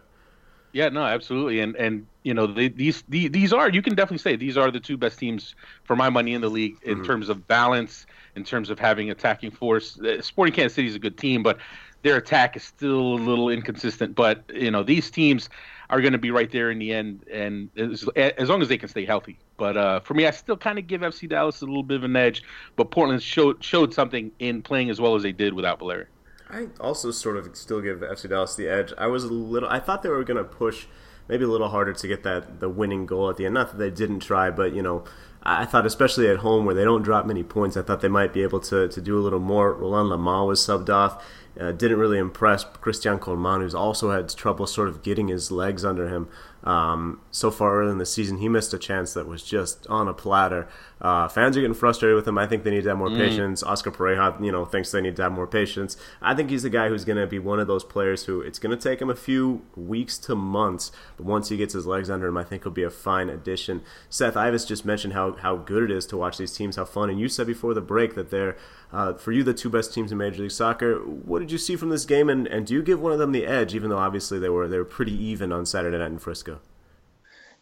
Yeah, 0.74 0.90
no, 0.90 1.04
absolutely, 1.04 1.60
and 1.60 1.76
and 1.76 2.06
you 2.24 2.34
know 2.34 2.46
they, 2.46 2.70
these 2.70 3.04
these 3.08 3.54
are 3.54 3.70
you 3.70 3.82
can 3.82 3.96
definitely 3.96 4.18
say 4.20 4.36
these 4.36 4.58
are 4.58 4.70
the 4.70 4.80
two 4.80 4.98
best 4.98 5.18
teams 5.18 5.56
for 5.84 5.96
my 5.96 6.10
money 6.10 6.34
in 6.34 6.42
the 6.42 6.50
league 6.50 6.78
in 6.84 6.96
mm-hmm. 6.96 7.06
terms 7.06 7.30
of 7.30 7.48
balance, 7.48 8.06
in 8.36 8.44
terms 8.44 8.70
of 8.70 8.78
having 8.78 9.10
attacking 9.10 9.52
force. 9.52 10.00
Uh, 10.00 10.22
Sporting 10.22 10.54
Kansas 10.54 10.76
City 10.76 10.88
is 10.88 10.96
a 10.96 11.00
good 11.00 11.18
team, 11.18 11.42
but 11.42 11.58
their 12.04 12.18
attack 12.18 12.56
is 12.56 12.64
still 12.64 13.14
a 13.14 13.22
little 13.22 13.50
inconsistent. 13.50 14.14
But 14.16 14.44
you 14.54 14.70
know 14.70 14.84
these 14.84 15.10
teams 15.10 15.50
are 15.90 16.02
going 16.02 16.14
to 16.14 16.20
be 16.20 16.32
right 16.32 16.52
there 16.52 16.70
in 16.70 16.80
the 16.80 16.94
end, 16.94 17.26
and 17.32 17.70
as, 17.78 18.08
as 18.16 18.50
long 18.50 18.62
as 18.62 18.68
they 18.68 18.78
can 18.78 18.90
stay 18.90 19.06
healthy. 19.06 19.40
But 19.56 19.78
uh, 19.78 20.00
for 20.02 20.14
me, 20.14 20.28
I 20.28 20.32
still 20.32 20.58
kind 20.58 20.78
of 20.78 20.86
give 20.88 21.02
FC 21.02 21.30
Dallas 21.30 21.62
a 21.62 21.66
little 21.66 21.84
bit 21.84 21.96
of 21.96 22.04
an 22.04 22.16
edge. 22.16 22.44
But 22.76 22.92
Portland 22.92 23.24
showed 23.24 23.64
showed 23.64 23.94
something 23.94 24.32
in 24.40 24.62
playing 24.62 24.90
as 24.90 25.00
well 25.00 25.16
as 25.16 25.24
they 25.24 25.32
did 25.32 25.54
without 25.54 25.80
Valeri. 25.80 26.06
I 26.50 26.68
also 26.80 27.12
sort 27.12 27.38
of 27.38 27.56
still 27.56 27.82
give 27.82 28.00
FC 28.00 28.30
Dallas 28.30 28.56
the 28.56 28.68
edge. 28.68 28.94
I 28.98 29.08
was 29.08 29.24
a 29.24 29.27
little. 29.27 29.70
I 29.70 29.80
thought 29.80 30.04
they 30.04 30.10
were 30.10 30.24
going 30.24 30.38
to 30.38 30.44
push 30.44 30.86
maybe 31.27 31.44
a 31.44 31.48
little 31.48 31.70
harder 31.70 31.94
to 31.94 32.08
get 32.08 32.24
that 32.24 32.60
the 32.60 32.70
winning 32.70 33.06
goal 33.06 33.30
at 33.30 33.38
the 33.38 33.46
end. 33.46 33.54
Not 33.54 33.72
that 33.72 33.77
they 33.77 33.89
didn't 33.89 34.22
try, 34.22 34.50
but 34.50 34.74
you 34.74 34.82
know, 34.82 35.04
I 35.50 35.63
thought 35.63 35.86
especially 35.86 36.27
at 36.27 36.38
home 36.38 36.66
where 36.66 36.75
they 36.75 36.84
don't 36.84 37.04
drop 37.04 37.25
many 37.25 37.42
points, 37.42 37.77
I 37.77 37.82
thought 37.82 38.01
they 38.01 38.10
might 38.10 38.34
be 38.34 38.44
able 38.44 38.60
to 38.60 38.89
to 38.89 39.01
do 39.01 39.18
a 39.18 39.22
little 39.22 39.39
more. 39.39 39.74
Roland 39.74 40.12
Lamah 40.12 40.46
was 40.46 40.60
subbed 40.60 40.89
off. 40.89 41.24
Uh, 41.60 41.72
didn't 41.72 41.98
really 41.98 42.20
impress 42.20 42.63
Cristian 42.63 43.20
Colman, 43.20 43.62
who's 43.62 43.74
also 43.74 44.12
had 44.12 44.30
trouble 44.30 44.68
sort 44.68 44.89
of 44.89 45.01
getting 45.01 45.30
his 45.30 45.50
legs 45.50 45.84
under 45.84 46.08
him. 46.08 46.30
Um, 46.63 47.22
so 47.32 47.50
far 47.50 47.80
early 47.80 47.92
in 47.92 47.98
the 47.98 48.06
season, 48.06 48.38
he 48.38 48.50
missed 48.50 48.74
a 48.74 48.77
chance 48.77 49.13
that 49.13 49.25
was 49.25 49.42
just 49.42 49.88
on 49.88 50.08
a 50.08 50.13
platter. 50.13 50.68
Uh, 51.00 51.27
fans 51.27 51.56
are 51.56 51.62
getting 51.62 51.74
frustrated 51.74 52.16
with 52.16 52.27
him. 52.27 52.38
I 52.38 52.46
think 52.46 52.63
they 52.63 52.72
need 52.72 52.84
to 52.84 52.89
have 52.89 52.98
more 52.98 53.10
mm. 53.10 53.18
patience. 53.18 53.63
Oscar 53.63 53.89
Pareja, 53.89 54.44
you 54.44 54.51
know, 54.51 54.66
thinks 54.66 54.92
they 54.92 55.00
need 55.00 55.16
to 55.16 55.24
have 55.24 55.32
more 55.32 55.48
patience. 55.48 55.96
I 56.22 56.36
think 56.36 56.50
he's 56.50 56.63
the 56.63 56.70
guy 56.70 56.89
who's 56.89 57.06
going 57.06 57.20
to 57.20 57.27
be 57.27 57.39
one 57.39 57.60
of 57.60 57.68
those 57.68 57.84
players 57.84 58.25
who 58.25 58.42
it's 58.42 58.60
going 58.60 58.77
to 58.77 58.89
take 58.89 59.01
him 59.01 59.10
a 59.10 59.16
few 59.16 59.62
weeks 59.75 60.18
to 60.20 60.36
months, 60.36 60.92
but 61.16 61.25
once 61.25 61.50
he 61.50 61.58
gets 61.58 61.74
his 61.74 61.86
legs 61.86 62.10
under 62.10 62.27
him, 62.27 62.38
I 62.38 62.44
think 62.44 62.63
he'll 62.63 62.72
be 62.72 62.84
a 62.84 62.89
fine 62.89 63.30
addition. 63.30 63.82
Seth 64.10 64.36
Ives 64.36 64.66
just 64.66 64.84
mentioned 64.84 65.13
how 65.13 65.32
how 65.39 65.56
good 65.56 65.84
it 65.84 65.91
is 65.91 66.06
to 66.08 66.17
watch 66.17 66.38
these 66.38 66.56
teams, 66.56 66.75
how 66.75 66.86
fun, 66.86 67.10
and 67.10 67.20
you 67.20 67.27
said 67.27 67.48
before 67.48 67.74
the 67.74 67.82
break 67.82 68.15
that 68.15 68.29
they're 68.29 68.58
uh, 68.91 69.13
for 69.13 69.32
you 69.32 69.44
the 69.44 69.53
two 69.53 69.70
best 69.70 69.94
teams 69.94 70.12
in 70.12 70.17
Major 70.17 70.41
League 70.41 70.51
Soccer. 70.51 70.96
What 71.00 71.39
did 71.39 71.51
you 71.51 71.58
see 71.58 71.75
from 71.75 71.89
this 71.89 72.06
game, 72.06 72.29
and, 72.29 72.48
and 72.48 72.65
do 72.65 72.74
you 72.74 72.82
give 72.82 73.01
one 73.01 73.12
of 73.12 73.20
them 73.20 73.32
the 73.32 73.46
edge, 73.46 73.75
even 73.75 73.89
though 73.89 73.98
obviously 73.98 74.39
they 74.39 74.50
were 74.50 74.67
they 74.67 74.77
were 74.77 74.86
pretty 74.86 75.13
even 75.13 75.51
on 75.51 75.65
Saturday 75.65 75.98
night 75.98 76.12
in 76.12 76.20
Frisco? 76.20 76.60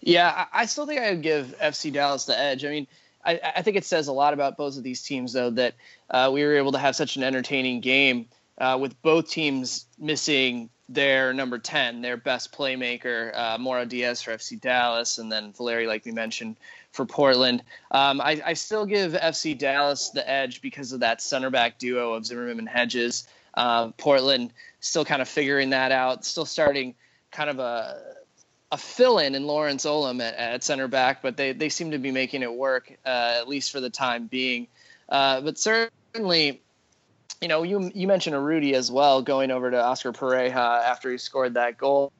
Yeah, 0.01 0.45
I 0.53 0.65
still 0.65 0.85
think 0.85 1.01
I 1.01 1.11
would 1.11 1.23
give 1.23 1.55
FC 1.59 1.91
Dallas 1.91 2.25
the 2.25 2.37
edge. 2.37 2.63
I 2.63 2.69
mean, 2.69 2.87
I, 3.25 3.39
I 3.55 3.61
think 3.63 3.75
it 3.75 3.85
says 3.85 4.07
a 4.07 4.13
lot 4.13 4.33
about 4.33 4.57
both 4.57 4.77
of 4.77 4.83
these 4.83 5.01
teams, 5.01 5.33
though, 5.33 5.49
that 5.51 5.73
uh, 6.09 6.29
we 6.31 6.43
were 6.43 6.55
able 6.55 6.73
to 6.73 6.77
have 6.77 6.95
such 6.95 7.15
an 7.15 7.23
entertaining 7.23 7.81
game 7.81 8.27
uh, 8.59 8.77
with 8.79 9.01
both 9.01 9.29
teams 9.29 9.87
missing 9.97 10.69
their 10.87 11.33
number 11.33 11.57
10, 11.57 12.01
their 12.01 12.17
best 12.17 12.55
playmaker, 12.55 13.35
uh, 13.35 13.57
Mauro 13.57 13.85
Diaz 13.85 14.21
for 14.21 14.31
FC 14.31 14.59
Dallas, 14.59 15.17
and 15.17 15.31
then 15.31 15.51
Valeri, 15.53 15.87
like 15.87 16.05
we 16.05 16.11
mentioned, 16.11 16.57
for 16.95 17.05
Portland. 17.05 17.61
Um, 17.91 18.21
I, 18.21 18.41
I, 18.45 18.53
still 18.53 18.85
give 18.85 19.11
FC 19.11 19.57
Dallas 19.57 20.09
the 20.11 20.27
edge 20.27 20.61
because 20.61 20.93
of 20.93 21.01
that 21.01 21.21
center 21.21 21.49
back 21.49 21.77
duo 21.77 22.13
of 22.13 22.25
Zimmerman 22.25 22.59
and 22.59 22.69
Hedges. 22.69 23.27
Uh, 23.53 23.89
Portland 23.91 24.53
still 24.79 25.05
kind 25.05 25.21
of 25.21 25.27
figuring 25.27 25.71
that 25.71 25.91
out, 25.91 26.25
still 26.25 26.45
starting 26.45 26.95
kind 27.31 27.49
of 27.49 27.59
a 27.59 28.01
a 28.71 28.77
fill-in 28.77 29.35
in 29.35 29.45
Lawrence 29.45 29.85
Olum 29.85 30.21
at, 30.21 30.35
at, 30.35 30.63
center 30.63 30.87
back, 30.87 31.21
but 31.21 31.37
they, 31.37 31.53
they 31.53 31.69
seem 31.69 31.91
to 31.91 31.99
be 31.99 32.11
making 32.11 32.41
it 32.41 32.53
work 32.53 32.91
uh, 33.05 33.35
at 33.37 33.47
least 33.47 33.71
for 33.71 33.79
the 33.79 33.91
time 33.91 34.25
being. 34.25 34.67
Uh, 35.07 35.39
but 35.41 35.57
certainly, 35.59 36.61
you 37.41 37.47
know, 37.47 37.63
you 37.63 37.91
you 37.93 38.07
mentioned 38.07 38.35
Urruti 38.35 38.73
as 38.73 38.91
well 38.91 39.21
going 39.21 39.51
over 39.51 39.69
to 39.69 39.81
Oscar 39.81 40.13
Pareja 40.13 40.83
after 40.83 41.11
he 41.11 41.17
scored 41.17 41.53
that 41.53 41.77
goal. 41.77 42.11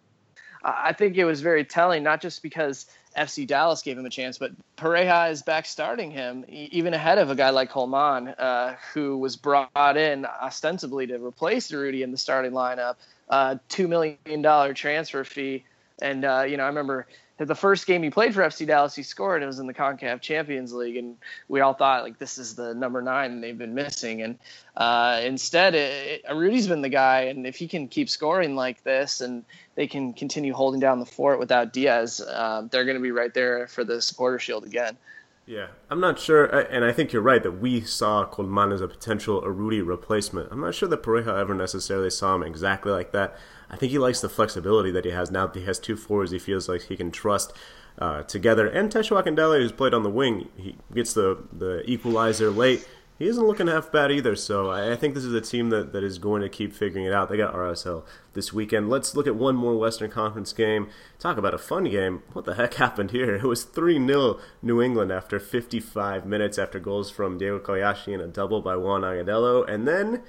I 0.66 0.94
think 0.94 1.16
it 1.16 1.26
was 1.26 1.42
very 1.42 1.64
telling, 1.64 2.02
not 2.04 2.22
just 2.22 2.42
because 2.42 2.88
FC 3.16 3.46
Dallas 3.46 3.84
gave 3.84 3.98
him 3.98 4.06
a 4.06 4.10
chance, 4.10 4.38
but 4.40 4.52
Pareja 4.78 5.32
is 5.32 5.44
back 5.44 5.66
starting 5.66 6.10
him 6.10 6.44
even 6.50 6.94
ahead 6.94 7.20
of 7.20 7.30
a 7.30 7.36
guy 7.36 7.52
like 7.52 7.70
Colman, 7.70 8.30
uh, 8.30 8.76
who 8.94 9.18
was 9.18 9.36
brought 9.36 9.98
in 9.98 10.26
ostensibly 10.26 11.08
to 11.08 11.24
replace 11.24 11.72
Urruti 11.72 12.02
in 12.02 12.12
the 12.12 12.18
starting 12.18 12.52
lineup. 12.52 12.96
Uh, 13.30 13.58
Two 13.70 13.88
million 13.88 14.42
dollar 14.42 14.74
transfer 14.74 15.24
fee 15.24 15.64
and 16.02 16.26
uh, 16.26 16.46
you 16.48 16.58
know, 16.58 16.64
I 16.64 16.68
remember 16.68 17.08
the 17.38 17.56
first 17.56 17.86
game 17.86 18.02
he 18.02 18.10
played 18.10 18.34
for 18.34 18.42
FC 18.42 18.66
Dallas, 18.66 18.96
he 18.96 19.04
scored. 19.04 19.44
It 19.44 19.46
was 19.46 19.60
in 19.60 19.68
the 19.68 19.74
Concacaf 19.74 20.22
Champions 20.22 20.72
League, 20.72 20.96
and 20.96 21.18
we 21.50 21.60
all 21.60 21.74
thought 21.74 22.04
like 22.04 22.18
this 22.18 22.38
is 22.38 22.56
the 22.56 22.74
number 22.74 23.02
nine 23.02 23.42
they've 23.42 23.58
been 23.58 23.74
missing. 23.74 24.22
And 24.22 24.40
uh, 24.78 25.22
instead, 25.24 25.76
it, 25.76 26.24
it, 26.24 26.26
Urruti's 26.26 26.68
been 26.68 26.82
the 26.82 26.90
guy, 26.90 27.22
and 27.24 27.46
if 27.46 27.58
he 27.58 27.68
can 27.68 27.90
keep 27.90 28.10
scoring 28.10 28.56
like 28.56 28.84
this, 28.84 29.20
and 29.20 29.44
they 29.76 29.86
can 29.86 30.14
continue 30.14 30.54
holding 30.54 30.80
down 30.80 31.00
the 31.00 31.06
fort 31.06 31.38
without 31.38 31.74
Diaz, 31.74 32.22
uh, 32.22 32.66
they're 32.72 32.86
going 32.86 32.98
to 32.98 33.04
be 33.04 33.12
right 33.12 33.34
there 33.34 33.68
for 33.68 33.84
the 33.84 34.02
supporter 34.02 34.40
shield 34.40 34.64
again. 34.64 34.98
Yeah, 35.46 35.68
I'm 35.92 36.00
not 36.00 36.18
sure, 36.18 36.46
and 36.46 36.84
I 36.84 36.92
think 36.92 37.14
you're 37.14 37.22
right 37.22 37.44
that 37.44 37.60
we 37.60 37.82
saw 37.82 38.26
Colman 38.26 38.72
as 38.72 38.82
a 38.82 38.88
potential 38.88 39.42
Urruti 39.44 39.86
replacement. 39.86 40.52
I'm 40.52 40.62
not 40.62 40.74
sure 40.74 40.90
that 40.90 41.04
Pareja 41.04 41.38
ever 41.38 41.54
necessarily 41.54 42.10
saw 42.10 42.34
him 42.34 42.42
exactly 42.42 42.92
like 42.92 43.12
that. 43.12 43.36
I 43.76 43.78
think 43.78 43.92
he 43.92 44.00
likes 44.00 44.22
the 44.22 44.30
flexibility 44.30 44.90
that 44.92 45.04
he 45.04 45.12
has 45.12 45.30
now 45.30 45.48
that 45.48 45.60
he 45.60 45.66
has 45.66 45.80
two 45.80 45.98
forwards 45.98 46.32
he 46.32 46.40
feels 46.40 46.70
like 46.70 46.84
he 46.84 46.96
can 46.96 47.12
trust 47.12 47.52
uh, 48.00 48.24
together. 48.24 48.68
And 48.68 48.90
Akindele, 48.90 49.60
who's 49.60 49.74
played 49.74 49.94
on 49.94 50.04
the 50.04 50.10
wing, 50.10 50.48
he 50.56 50.78
gets 50.94 51.14
the, 51.14 51.44
the 51.52 51.84
equalizer 51.86 52.50
late. 52.50 52.88
He 53.20 53.28
isn't 53.28 53.46
looking 53.46 53.68
half 53.68 53.92
bad 53.92 54.14
either, 54.14 54.38
so 54.38 54.72
I 54.72 54.96
think 54.96 55.14
this 55.14 55.26
is 55.26 55.34
a 55.34 55.42
team 55.42 55.72
that, 55.72 55.92
that 55.92 56.06
is 56.06 56.20
going 56.20 56.42
to 56.42 56.48
keep 56.48 56.72
figuring 56.72 57.06
it 57.06 57.12
out. 57.12 57.28
They 57.28 57.36
got 57.36 57.54
RSL 57.54 58.06
this 58.32 58.54
weekend. 58.54 58.90
Let's 58.90 59.14
look 59.14 59.28
at 59.28 59.36
one 59.36 59.58
more 59.58 59.78
Western 59.78 60.10
Conference 60.10 60.54
game. 60.54 60.88
Talk 61.20 61.38
about 61.38 61.54
a 61.54 61.58
fun 61.58 61.84
game. 61.84 62.24
What 62.32 62.46
the 62.46 62.56
heck 62.56 62.74
happened 62.76 63.12
here? 63.12 63.36
It 63.36 63.44
was 63.44 63.66
3 63.66 64.08
0 64.08 64.40
New 64.62 64.82
England 64.82 65.12
after 65.12 65.38
55 65.38 66.26
minutes 66.26 66.58
after 66.58 66.80
goals 66.80 67.12
from 67.12 67.38
Diego 67.38 67.60
Koyashi 67.60 68.14
and 68.14 68.22
a 68.22 68.28
double 68.28 68.62
by 68.62 68.78
Juan 68.78 69.02
Agudelo. 69.02 69.70
And 69.70 69.86
then 69.86 70.24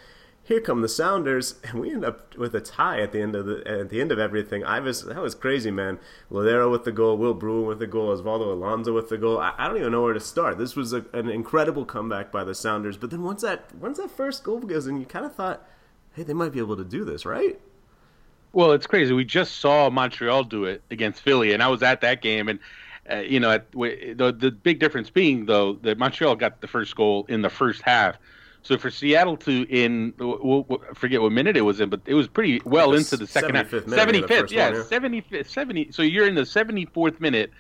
here 0.47 0.61
come 0.61 0.81
the 0.81 0.89
Sounders, 0.89 1.57
and 1.65 1.81
we 1.81 1.91
end 1.91 2.05
up 2.05 2.37
with 2.37 2.55
a 2.55 2.61
tie 2.61 3.01
at 3.01 3.13
the 3.13 3.21
end 3.21 3.35
of 3.35 3.47
the 3.47 3.67
at 3.67 3.91
the 3.91 4.01
end 4.01 4.13
of 4.13 4.19
everything. 4.19 4.65
I 4.65 4.81
was 4.81 5.05
that 5.05 5.21
was 5.21 5.35
crazy, 5.35 5.71
man. 5.71 5.99
Lodeiro 6.31 6.71
with 6.71 6.85
the 6.85 6.93
goal, 6.93 7.17
Will 7.17 7.35
Bruin 7.35 7.67
with 7.67 7.81
the 7.81 7.87
goal, 7.87 8.17
Osvaldo 8.17 8.53
Alonso 8.53 8.95
with 8.95 9.09
the 9.09 9.19
goal. 9.19 9.39
I, 9.39 9.53
I 9.59 9.67
don't 9.67 9.77
even 9.77 9.93
know 9.93 10.03
where 10.03 10.15
to 10.15 10.21
start. 10.21 10.57
This 10.57 10.77
was 10.77 10.93
a, 10.93 11.05
an 11.13 11.29
incredible 11.29 11.85
comeback 11.85 12.31
by 12.31 12.45
the 12.45 12.55
Sounders. 12.55 12.97
But 12.97 13.11
then 13.11 13.23
once 13.23 13.43
that 13.43 13.75
once 13.75 13.99
that 13.99 14.11
first 14.11 14.45
goal 14.45 14.61
goes 14.61 14.87
in, 14.87 14.99
you 14.99 15.07
kind 15.07 15.27
of 15.27 15.35
thought, 15.35 15.67
hey, 16.15 16.23
they 16.23 16.33
might 16.33 16.53
be 16.53 16.61
able 16.61 16.77
to 16.77 16.85
do 16.85 17.05
this, 17.05 17.27
right? 17.27 17.61
Well, 18.53 18.73
it's 18.73 18.87
crazy. 18.87 19.13
We 19.13 19.25
just 19.25 19.59
saw 19.59 19.91
Montreal 19.91 20.45
do 20.45 20.65
it 20.65 20.81
against 20.91 21.21
Philly, 21.21 21.53
and 21.53 21.63
I 21.63 21.69
was 21.69 21.83
at 21.83 22.01
that 22.03 22.23
game, 22.23 22.49
and 22.49 22.61
uh, 23.11 23.17
you 23.17 23.41
know, 23.41 23.51
at, 23.51 23.71
the 23.73 24.35
the 24.39 24.53
big 24.53 24.79
difference 24.79 25.11
being 25.11 25.47
though 25.47 25.75
that 25.83 25.99
Montreal 25.99 26.37
got 26.37 26.61
the 26.61 26.69
first 26.69 26.95
goal 26.95 27.27
in 27.29 27.43
the 27.43 27.51
first 27.51 27.83
half 27.83 28.17
so 28.67 28.77
for 28.77 28.91
Seattle 28.91 29.37
to 29.39 29.63
in 29.69 30.13
we'll, 30.19 30.65
we'll 30.69 30.83
forget 30.95 31.23
what 31.23 31.33
minute 31.33 31.57
it 31.57 31.63
was 31.63 31.81
in, 31.81 31.89
but 31.89 32.01
it 32.07 32.15
was 32.15 32.27
pretty 32.27 32.61
well 32.65 32.95
into 32.95 33.17
the 33.17 33.27
second 33.27 33.55
75th 33.55 33.71
half. 33.71 33.89
Seventy 33.89 34.23
fifth, 34.23 34.53
yeah, 34.53 34.83
seventy 34.83 35.21
fifth, 35.21 35.51
seventy. 35.51 35.93
So 35.93 36.03
you're 36.03 36.27
in 36.27 36.35
the 36.35 36.45
seventy 36.45 36.85
fourth 36.87 37.21
minute, 37.21 37.53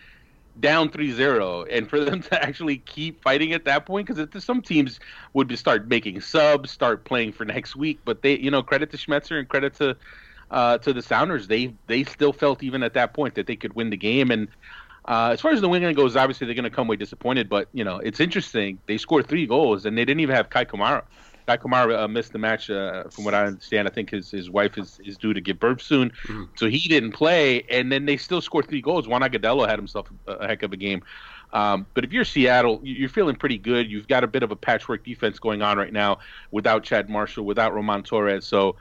down 0.60 0.88
3-0 0.88 1.66
and 1.70 1.88
for 1.88 2.00
them 2.00 2.22
to 2.22 2.42
actually 2.42 2.78
keep 2.78 3.22
fighting 3.22 3.52
at 3.52 3.64
that 3.64 3.86
point 3.86 4.06
because 4.06 4.44
some 4.44 4.62
teams 4.62 4.98
would 5.34 5.56
start 5.58 5.88
making 5.88 6.20
subs 6.20 6.70
start 6.70 7.04
playing 7.04 7.32
for 7.32 7.44
next 7.44 7.76
week 7.76 7.98
but 8.04 8.22
they 8.22 8.38
you 8.38 8.50
know 8.50 8.62
credit 8.62 8.90
to 8.90 8.96
schmetzer 8.96 9.38
and 9.38 9.48
credit 9.48 9.74
to 9.74 9.96
uh, 10.50 10.78
to 10.78 10.92
the 10.92 11.02
sounders 11.02 11.48
they 11.48 11.74
they 11.88 12.04
still 12.04 12.32
felt 12.32 12.62
even 12.62 12.82
at 12.82 12.94
that 12.94 13.12
point 13.12 13.34
that 13.34 13.46
they 13.46 13.56
could 13.56 13.74
win 13.74 13.90
the 13.90 13.96
game 13.96 14.30
and 14.30 14.48
uh, 15.06 15.30
as 15.32 15.40
far 15.40 15.52
as 15.52 15.60
the 15.60 15.70
England 15.70 15.96
goes, 15.96 16.16
obviously 16.16 16.46
they're 16.46 16.54
going 16.54 16.64
to 16.64 16.70
come 16.70 16.88
away 16.88 16.96
disappointed, 16.96 17.48
but 17.48 17.68
you 17.72 17.84
know 17.84 17.98
it's 17.98 18.20
interesting. 18.20 18.78
They 18.86 18.98
scored 18.98 19.28
three 19.28 19.46
goals 19.46 19.86
and 19.86 19.96
they 19.96 20.04
didn't 20.04 20.20
even 20.20 20.34
have 20.34 20.50
Kei 20.50 20.64
Kamara. 20.64 21.04
Kei 21.46 21.56
Kamara 21.56 22.00
uh, 22.00 22.08
missed 22.08 22.32
the 22.32 22.38
match, 22.38 22.70
uh, 22.70 23.04
from 23.04 23.24
what 23.24 23.34
I 23.34 23.46
understand. 23.46 23.86
I 23.86 23.92
think 23.92 24.10
his, 24.10 24.32
his 24.32 24.50
wife 24.50 24.76
is, 24.76 24.98
is 25.04 25.16
due 25.16 25.32
to 25.32 25.40
give 25.40 25.60
birth 25.60 25.80
soon, 25.80 26.10
mm-hmm. 26.10 26.44
so 26.56 26.66
he 26.66 26.88
didn't 26.88 27.12
play. 27.12 27.62
And 27.70 27.92
then 27.92 28.04
they 28.04 28.16
still 28.16 28.40
scored 28.40 28.66
three 28.68 28.82
goals. 28.82 29.06
Juan 29.06 29.22
Agudelo 29.22 29.68
had 29.68 29.78
himself 29.78 30.08
a, 30.26 30.32
a 30.32 30.46
heck 30.48 30.64
of 30.64 30.72
a 30.72 30.76
game. 30.76 31.02
Um, 31.52 31.86
but 31.94 32.04
if 32.04 32.12
you're 32.12 32.24
Seattle, 32.24 32.80
you're 32.82 33.08
feeling 33.08 33.36
pretty 33.36 33.58
good. 33.58 33.88
You've 33.88 34.08
got 34.08 34.24
a 34.24 34.26
bit 34.26 34.42
of 34.42 34.50
a 34.50 34.56
patchwork 34.56 35.04
defense 35.04 35.38
going 35.38 35.62
on 35.62 35.78
right 35.78 35.92
now 35.92 36.18
without 36.50 36.82
Chad 36.82 37.08
Marshall, 37.08 37.44
without 37.44 37.72
Roman 37.72 38.02
Torres. 38.02 38.44
So 38.44 38.74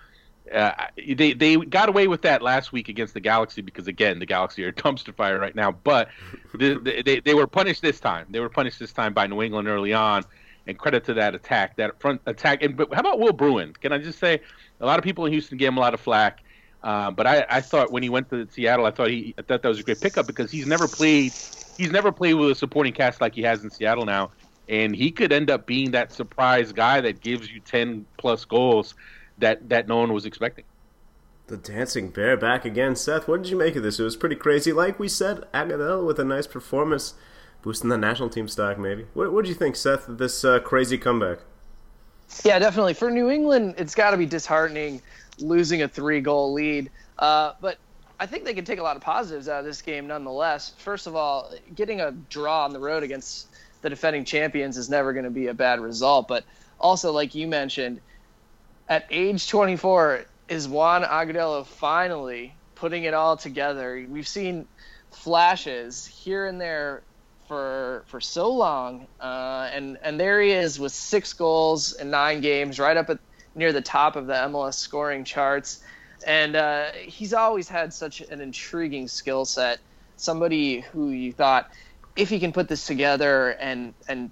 uh, 0.53 0.71
they 0.95 1.33
they 1.33 1.55
got 1.57 1.89
away 1.89 2.07
with 2.07 2.21
that 2.21 2.41
last 2.41 2.71
week 2.71 2.89
against 2.89 3.13
the 3.13 3.19
Galaxy 3.19 3.61
because 3.61 3.87
again 3.87 4.19
the 4.19 4.25
Galaxy 4.25 4.63
are 4.63 4.71
dumpster 4.73 5.15
fire 5.15 5.39
right 5.39 5.55
now. 5.55 5.71
But 5.71 6.09
they, 6.57 7.01
they 7.01 7.19
they 7.19 7.33
were 7.33 7.47
punished 7.47 7.81
this 7.81 7.99
time. 7.99 8.27
They 8.29 8.39
were 8.39 8.49
punished 8.49 8.79
this 8.79 8.93
time 8.93 9.13
by 9.13 9.27
New 9.27 9.41
England 9.41 9.67
early 9.67 9.93
on, 9.93 10.23
and 10.67 10.77
credit 10.77 11.03
to 11.05 11.13
that 11.15 11.35
attack, 11.35 11.77
that 11.77 11.99
front 11.99 12.21
attack. 12.25 12.61
And 12.63 12.77
but 12.77 12.93
how 12.93 13.01
about 13.01 13.19
Will 13.19 13.33
Bruin? 13.33 13.73
Can 13.73 13.91
I 13.91 13.97
just 13.97 14.19
say 14.19 14.41
a 14.79 14.85
lot 14.85 14.99
of 14.99 15.03
people 15.03 15.25
in 15.25 15.31
Houston 15.31 15.57
gave 15.57 15.69
him 15.69 15.77
a 15.77 15.81
lot 15.81 15.93
of 15.93 15.99
flack. 15.99 16.43
Uh, 16.83 17.09
but 17.09 17.25
I, 17.25 17.45
I 17.49 17.61
thought 17.61 17.91
when 17.91 18.03
he 18.03 18.09
went 18.09 18.29
to 18.29 18.47
Seattle, 18.51 18.85
I 18.85 18.91
thought 18.91 19.09
he 19.09 19.33
I 19.37 19.41
thought 19.41 19.63
that 19.63 19.69
was 19.69 19.79
a 19.79 19.83
great 19.83 20.01
pickup 20.01 20.27
because 20.27 20.51
he's 20.51 20.67
never 20.67 20.87
played 20.87 21.33
he's 21.77 21.91
never 21.91 22.11
played 22.11 22.35
with 22.35 22.51
a 22.51 22.55
supporting 22.55 22.93
cast 22.93 23.21
like 23.21 23.33
he 23.33 23.41
has 23.41 23.63
in 23.63 23.71
Seattle 23.71 24.05
now, 24.05 24.31
and 24.69 24.95
he 24.95 25.09
could 25.11 25.31
end 25.31 25.49
up 25.49 25.65
being 25.65 25.91
that 25.91 26.11
surprise 26.11 26.71
guy 26.71 27.01
that 27.01 27.21
gives 27.21 27.51
you 27.51 27.59
ten 27.59 28.05
plus 28.17 28.45
goals 28.45 28.93
that 29.37 29.69
that 29.69 29.87
no 29.87 29.97
one 29.97 30.13
was 30.13 30.25
expecting. 30.25 30.65
The 31.47 31.57
dancing 31.57 32.09
bear 32.09 32.35
back 32.35 32.65
again, 32.65 32.95
Seth. 32.95 33.27
What 33.27 33.43
did 33.43 33.51
you 33.51 33.57
make 33.57 33.75
of 33.75 33.83
this? 33.83 33.99
It 33.99 34.03
was 34.03 34.15
pretty 34.15 34.35
crazy. 34.35 34.73
Like 34.73 34.99
we 34.99 35.07
said, 35.07 35.43
Agudelo 35.53 36.05
with 36.05 36.19
a 36.19 36.23
nice 36.23 36.47
performance, 36.47 37.13
boosting 37.61 37.89
the 37.89 37.97
national 37.97 38.29
team 38.29 38.47
stock. 38.47 38.79
Maybe. 38.79 39.05
What 39.13 39.43
did 39.43 39.49
you 39.49 39.55
think, 39.55 39.75
Seth? 39.75 40.09
Of 40.09 40.17
this 40.17 40.43
uh, 40.43 40.59
crazy 40.59 40.97
comeback. 40.97 41.39
Yeah, 42.43 42.57
definitely. 42.57 42.95
For 42.95 43.11
New 43.11 43.29
England, 43.29 43.75
it's 43.77 43.93
got 43.93 44.11
to 44.11 44.17
be 44.17 44.25
disheartening 44.25 45.01
losing 45.37 45.83
a 45.83 45.87
three-goal 45.87 46.53
lead. 46.53 46.89
Uh, 47.19 47.53
but 47.61 47.77
I 48.19 48.25
think 48.25 48.45
they 48.45 48.53
can 48.53 48.65
take 48.65 48.79
a 48.79 48.83
lot 48.83 48.95
of 48.95 49.03
positives 49.03 49.47
out 49.47 49.59
of 49.59 49.65
this 49.65 49.81
game, 49.81 50.07
nonetheless. 50.07 50.73
First 50.77 51.05
of 51.05 51.15
all, 51.15 51.53
getting 51.75 52.01
a 52.01 52.11
draw 52.29 52.65
on 52.65 52.73
the 52.73 52.79
road 52.79 53.03
against 53.03 53.49
the 53.81 53.89
defending 53.89 54.25
champions 54.25 54.77
is 54.77 54.89
never 54.89 55.13
going 55.13 55.25
to 55.25 55.31
be 55.31 55.47
a 55.47 55.53
bad 55.53 55.79
result. 55.79 56.27
But 56.27 56.43
also, 56.79 57.11
like 57.11 57.35
you 57.35 57.47
mentioned, 57.47 58.01
at 58.87 59.05
age 59.09 59.47
24, 59.49 60.25
is 60.49 60.67
Juan 60.67 61.03
Agudelo 61.03 61.65
finally 61.65 62.55
putting 62.75 63.03
it 63.03 63.13
all 63.13 63.37
together? 63.37 64.05
We've 64.09 64.27
seen 64.27 64.67
flashes 65.11 66.05
here 66.05 66.45
and 66.45 66.59
there 66.59 67.01
for 67.47 68.03
for 68.07 68.19
so 68.19 68.51
long, 68.51 69.07
uh, 69.19 69.69
and 69.71 69.97
and 70.01 70.19
there 70.19 70.41
he 70.41 70.51
is 70.51 70.79
with 70.79 70.91
six 70.91 71.33
goals 71.33 71.93
in 71.93 72.09
nine 72.09 72.41
games, 72.41 72.79
right 72.79 72.97
up 72.97 73.09
at 73.09 73.19
near 73.55 73.71
the 73.71 73.81
top 73.81 74.15
of 74.15 74.27
the 74.27 74.33
MLS 74.33 74.75
scoring 74.75 75.23
charts. 75.23 75.81
And 76.25 76.55
uh, 76.55 76.91
he's 76.93 77.33
always 77.33 77.69
had 77.69 77.93
such 77.93 78.21
an 78.21 78.41
intriguing 78.41 79.07
skill 79.07 79.45
set. 79.45 79.79
Somebody 80.17 80.81
who 80.81 81.09
you 81.09 81.31
thought, 81.31 81.69
if 82.15 82.29
he 82.29 82.39
can 82.39 82.51
put 82.51 82.67
this 82.67 82.85
together 82.87 83.51
and 83.51 83.93
and 84.07 84.31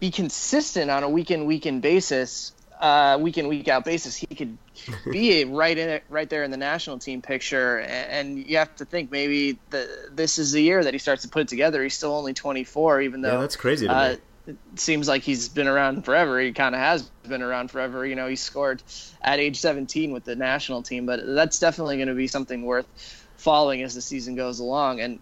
be 0.00 0.10
consistent 0.10 0.90
on 0.90 1.02
a 1.02 1.08
week 1.08 1.30
in 1.30 1.44
week 1.44 1.66
in 1.66 1.80
basis, 1.80 2.52
uh, 2.80 3.18
week 3.20 3.38
in 3.38 3.46
week 3.46 3.68
out 3.68 3.84
basis, 3.84 4.16
he 4.16 4.26
could 4.26 4.56
be 5.10 5.44
right 5.44 5.76
in 5.76 5.88
it, 5.88 6.04
right 6.08 6.28
there 6.28 6.42
in 6.42 6.50
the 6.50 6.56
national 6.56 6.98
team 6.98 7.22
picture. 7.22 7.78
And, 7.78 8.38
and 8.38 8.46
you 8.46 8.56
have 8.56 8.74
to 8.76 8.84
think 8.84 9.10
maybe 9.10 9.58
the, 9.70 10.08
this 10.12 10.38
is 10.38 10.52
the 10.52 10.62
year 10.62 10.82
that 10.82 10.94
he 10.94 10.98
starts 10.98 11.22
to 11.22 11.28
put 11.28 11.42
it 11.42 11.48
together. 11.48 11.82
He's 11.82 11.94
still 11.94 12.14
only 12.14 12.34
24, 12.34 13.02
even 13.02 13.20
though 13.20 13.34
yeah, 13.34 13.40
that's 13.40 13.56
crazy. 13.56 13.86
Uh, 13.86 14.16
it 14.46 14.56
seems 14.76 15.06
like 15.06 15.22
he's 15.22 15.48
been 15.48 15.68
around 15.68 16.04
forever. 16.04 16.40
He 16.40 16.52
kind 16.52 16.74
of 16.74 16.80
has 16.80 17.02
been 17.28 17.42
around 17.42 17.70
forever. 17.70 18.04
You 18.06 18.16
know, 18.16 18.26
he 18.26 18.36
scored 18.36 18.82
at 19.20 19.38
age 19.38 19.60
17 19.60 20.12
with 20.12 20.24
the 20.24 20.34
national 20.34 20.82
team, 20.82 21.06
but 21.06 21.20
that's 21.24 21.58
definitely 21.58 21.96
going 21.96 22.08
to 22.08 22.14
be 22.14 22.26
something 22.26 22.62
worth 22.62 22.86
following 23.36 23.82
as 23.82 23.94
the 23.94 24.00
season 24.00 24.34
goes 24.34 24.58
along. 24.58 25.00
And 25.00 25.20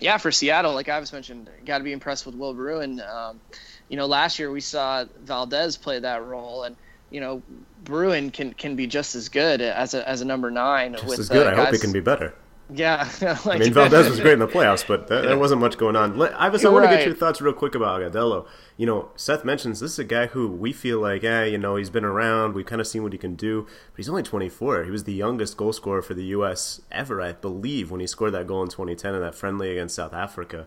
yeah, 0.00 0.18
for 0.18 0.30
Seattle, 0.30 0.74
like 0.74 0.88
I 0.88 1.00
was 1.00 1.12
mentioned, 1.12 1.50
got 1.66 1.78
to 1.78 1.84
be 1.84 1.92
impressed 1.92 2.24
with 2.24 2.36
Will 2.36 2.54
Bruin. 2.54 3.00
Um, 3.00 3.40
you 3.88 3.96
know, 3.96 4.06
last 4.06 4.38
year 4.38 4.50
we 4.50 4.60
saw 4.60 5.04
Valdez 5.24 5.76
play 5.76 5.98
that 5.98 6.24
role, 6.24 6.64
and 6.64 6.76
you 7.10 7.20
know, 7.20 7.42
Bruin 7.84 8.30
can 8.30 8.52
can 8.54 8.76
be 8.76 8.86
just 8.86 9.14
as 9.14 9.28
good 9.28 9.60
as 9.60 9.94
a 9.94 10.08
as 10.08 10.20
a 10.20 10.24
number 10.24 10.50
nine. 10.50 10.92
Just 10.92 11.06
with, 11.06 11.18
as 11.20 11.28
good. 11.28 11.46
Uh, 11.46 11.50
I 11.50 11.54
hope 11.54 11.72
he 11.72 11.78
can 11.78 11.92
be 11.92 12.00
better. 12.00 12.34
Yeah, 12.70 13.08
like, 13.22 13.46
I 13.46 13.58
mean 13.58 13.72
Valdez 13.72 14.10
was 14.10 14.20
great 14.20 14.34
in 14.34 14.40
the 14.40 14.46
playoffs, 14.46 14.86
but 14.86 15.08
there, 15.08 15.22
there 15.22 15.38
wasn't 15.38 15.62
much 15.62 15.78
going 15.78 15.96
on. 15.96 16.20
I 16.20 16.26
I 16.26 16.48
want 16.48 16.62
right. 16.62 16.90
to 16.90 16.96
get 16.96 17.06
your 17.06 17.14
thoughts 17.14 17.40
real 17.40 17.54
quick 17.54 17.74
about 17.74 18.02
Agudelo. 18.02 18.46
You 18.76 18.84
know, 18.84 19.10
Seth 19.16 19.42
mentions 19.42 19.80
this 19.80 19.92
is 19.92 19.98
a 19.98 20.04
guy 20.04 20.26
who 20.26 20.48
we 20.48 20.74
feel 20.74 21.00
like, 21.00 21.24
eh, 21.24 21.44
you 21.44 21.56
know, 21.56 21.76
he's 21.76 21.88
been 21.88 22.04
around. 22.04 22.54
We've 22.54 22.66
kind 22.66 22.80
of 22.80 22.86
seen 22.86 23.02
what 23.02 23.12
he 23.12 23.18
can 23.18 23.36
do, 23.36 23.62
but 23.62 23.96
he's 23.96 24.08
only 24.08 24.22
24. 24.22 24.84
He 24.84 24.90
was 24.90 25.04
the 25.04 25.14
youngest 25.14 25.56
goal 25.56 25.72
scorer 25.72 26.02
for 26.02 26.12
the 26.12 26.24
U.S. 26.24 26.82
ever, 26.92 27.22
I 27.22 27.32
believe, 27.32 27.90
when 27.90 28.00
he 28.00 28.06
scored 28.06 28.34
that 28.34 28.46
goal 28.46 28.62
in 28.62 28.68
2010 28.68 29.14
in 29.14 29.20
that 29.22 29.34
friendly 29.34 29.70
against 29.70 29.94
South 29.94 30.12
Africa. 30.12 30.66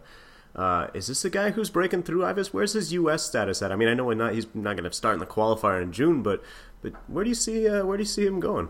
Uh, 0.56 0.88
is 0.94 1.08
this 1.08 1.24
a 1.24 1.30
guy 1.30 1.52
who's 1.52 1.70
breaking 1.70 2.04
through, 2.04 2.26
Ives? 2.26 2.54
Where's 2.54 2.74
his 2.74 2.92
U.S. 2.94 3.24
status 3.24 3.62
at? 3.62 3.72
I 3.72 3.76
mean, 3.76 3.88
I 3.88 3.94
know 3.94 4.12
not, 4.12 4.34
he's 4.34 4.48
not 4.54 4.76
going 4.76 4.90
to 4.90 4.92
start 4.92 5.14
in 5.14 5.20
the 5.20 5.26
qualifier 5.26 5.82
in 5.82 5.92
June, 5.92 6.22
but 6.22 6.44
but 6.82 6.94
where 7.08 7.24
do 7.24 7.30
you 7.30 7.36
see 7.36 7.68
uh, 7.68 7.86
where 7.86 7.98
do 7.98 8.02
you 8.02 8.08
see 8.08 8.26
him 8.26 8.40
going? 8.40 8.70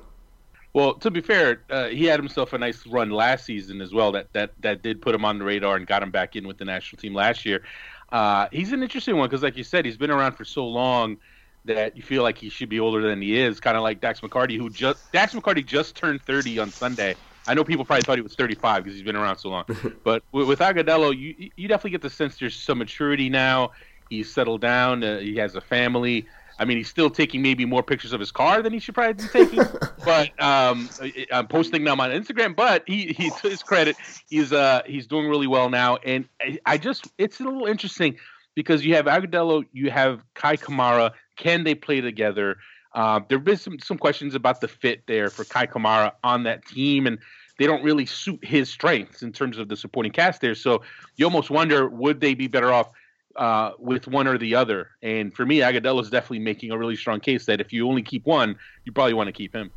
Well, 0.73 0.93
to 0.95 1.11
be 1.11 1.19
fair, 1.19 1.61
uh, 1.69 1.87
he 1.87 2.05
had 2.05 2.19
himself 2.19 2.53
a 2.53 2.57
nice 2.57 2.85
run 2.87 3.09
last 3.09 3.45
season 3.45 3.81
as 3.81 3.93
well. 3.93 4.11
That 4.11 4.31
that 4.33 4.51
that 4.61 4.81
did 4.81 5.01
put 5.01 5.15
him 5.15 5.25
on 5.25 5.39
the 5.39 5.45
radar 5.45 5.75
and 5.75 5.87
got 5.87 6.03
him 6.03 6.11
back 6.11 6.35
in 6.35 6.47
with 6.47 6.57
the 6.57 6.65
national 6.65 7.01
team 7.01 7.13
last 7.13 7.45
year. 7.45 7.63
Uh, 8.11 8.47
he's 8.51 8.71
an 8.71 8.83
interesting 8.83 9.17
one 9.17 9.27
because, 9.27 9.43
like 9.43 9.57
you 9.57 9.63
said, 9.63 9.85
he's 9.85 9.97
been 9.97 10.11
around 10.11 10.33
for 10.33 10.45
so 10.45 10.67
long 10.67 11.17
that 11.65 11.95
you 11.95 12.03
feel 12.03 12.23
like 12.23 12.37
he 12.37 12.49
should 12.49 12.69
be 12.69 12.79
older 12.79 13.01
than 13.01 13.21
he 13.21 13.39
is. 13.39 13.59
Kind 13.59 13.77
of 13.77 13.83
like 13.83 14.01
Dax 14.01 14.21
McCarty, 14.21 14.57
who 14.57 14.69
just 14.69 15.11
Dax 15.11 15.33
McCarty 15.33 15.65
just 15.65 15.95
turned 15.95 16.21
30 16.21 16.59
on 16.59 16.69
Sunday. 16.69 17.15
I 17.51 17.53
know 17.53 17.65
people 17.65 17.83
probably 17.83 18.03
thought 18.03 18.17
he 18.17 18.21
was 18.21 18.33
35 18.33 18.85
because 18.85 18.95
he's 18.95 19.03
been 19.03 19.17
around 19.17 19.35
so 19.35 19.49
long. 19.49 19.65
but 20.05 20.23
with, 20.31 20.47
with 20.47 20.59
Agudelo, 20.59 21.13
you 21.17 21.51
you 21.57 21.67
definitely 21.67 21.91
get 21.91 22.01
the 22.01 22.09
sense 22.09 22.37
there's 22.37 22.55
some 22.55 22.77
maturity 22.77 23.29
now. 23.29 23.71
He's 24.09 24.31
settled 24.31 24.61
down. 24.61 25.03
Uh, 25.03 25.19
he 25.19 25.35
has 25.35 25.55
a 25.55 25.61
family. 25.61 26.25
I 26.59 26.63
mean, 26.63 26.77
he's 26.77 26.87
still 26.87 27.09
taking 27.09 27.41
maybe 27.41 27.65
more 27.65 27.83
pictures 27.83 28.13
of 28.13 28.21
his 28.21 28.31
car 28.31 28.61
than 28.61 28.71
he 28.71 28.79
should 28.79 28.95
probably 28.95 29.21
be 29.25 29.29
taking. 29.29 29.63
but 30.05 30.29
um, 30.41 30.89
I'm 31.33 31.47
posting 31.47 31.83
them 31.83 31.99
on 31.99 32.11
Instagram. 32.11 32.55
But 32.55 32.83
he, 32.87 33.07
he 33.07 33.31
to 33.41 33.49
his 33.49 33.63
credit, 33.63 33.97
he's 34.29 34.53
uh 34.53 34.83
he's 34.85 35.05
doing 35.05 35.27
really 35.27 35.47
well 35.47 35.69
now. 35.69 35.97
And 35.97 36.29
I 36.65 36.77
just 36.77 37.09
it's 37.17 37.41
a 37.41 37.43
little 37.43 37.65
interesting 37.65 38.15
because 38.55 38.85
you 38.85 38.95
have 38.95 39.07
Agudelo, 39.07 39.65
you 39.73 39.91
have 39.91 40.21
Kei 40.35 40.55
Kamara. 40.55 41.11
Can 41.35 41.65
they 41.65 41.75
play 41.75 41.99
together? 41.99 42.57
Uh, 42.93 43.21
there 43.27 43.37
have 43.37 43.45
been 43.45 43.57
some, 43.57 43.79
some 43.79 43.97
questions 43.97 44.35
about 44.35 44.61
the 44.61 44.67
fit 44.67 45.03
there 45.07 45.29
for 45.29 45.43
Kei 45.45 45.67
Kamara 45.67 46.13
on 46.23 46.43
that 46.43 46.65
team, 46.65 47.07
and 47.07 47.19
they 47.61 47.67
don't 47.67 47.83
really 47.83 48.07
suit 48.07 48.43
his 48.43 48.69
strengths 48.69 49.21
in 49.21 49.31
terms 49.31 49.59
of 49.59 49.67
the 49.67 49.77
supporting 49.77 50.11
cast 50.11 50.41
there. 50.41 50.55
So 50.55 50.81
you 51.15 51.25
almost 51.25 51.51
wonder 51.51 51.87
would 51.87 52.19
they 52.19 52.33
be 52.33 52.47
better 52.47 52.73
off 52.73 52.91
uh, 53.35 53.71
with 53.77 54.07
one 54.07 54.27
or 54.27 54.39
the 54.39 54.55
other. 54.55 54.89
And 55.03 55.31
for 55.31 55.45
me, 55.45 55.59
Agudelo 55.59 56.01
is 56.01 56.09
definitely 56.09 56.39
making 56.39 56.71
a 56.71 56.77
really 56.77 56.95
strong 56.95 57.19
case 57.19 57.45
that 57.45 57.61
if 57.61 57.71
you 57.71 57.87
only 57.87 58.01
keep 58.01 58.25
one, 58.25 58.55
you 58.83 58.91
probably 58.91 59.13
want 59.13 59.27
to 59.27 59.31
keep 59.31 59.55
him. 59.55 59.71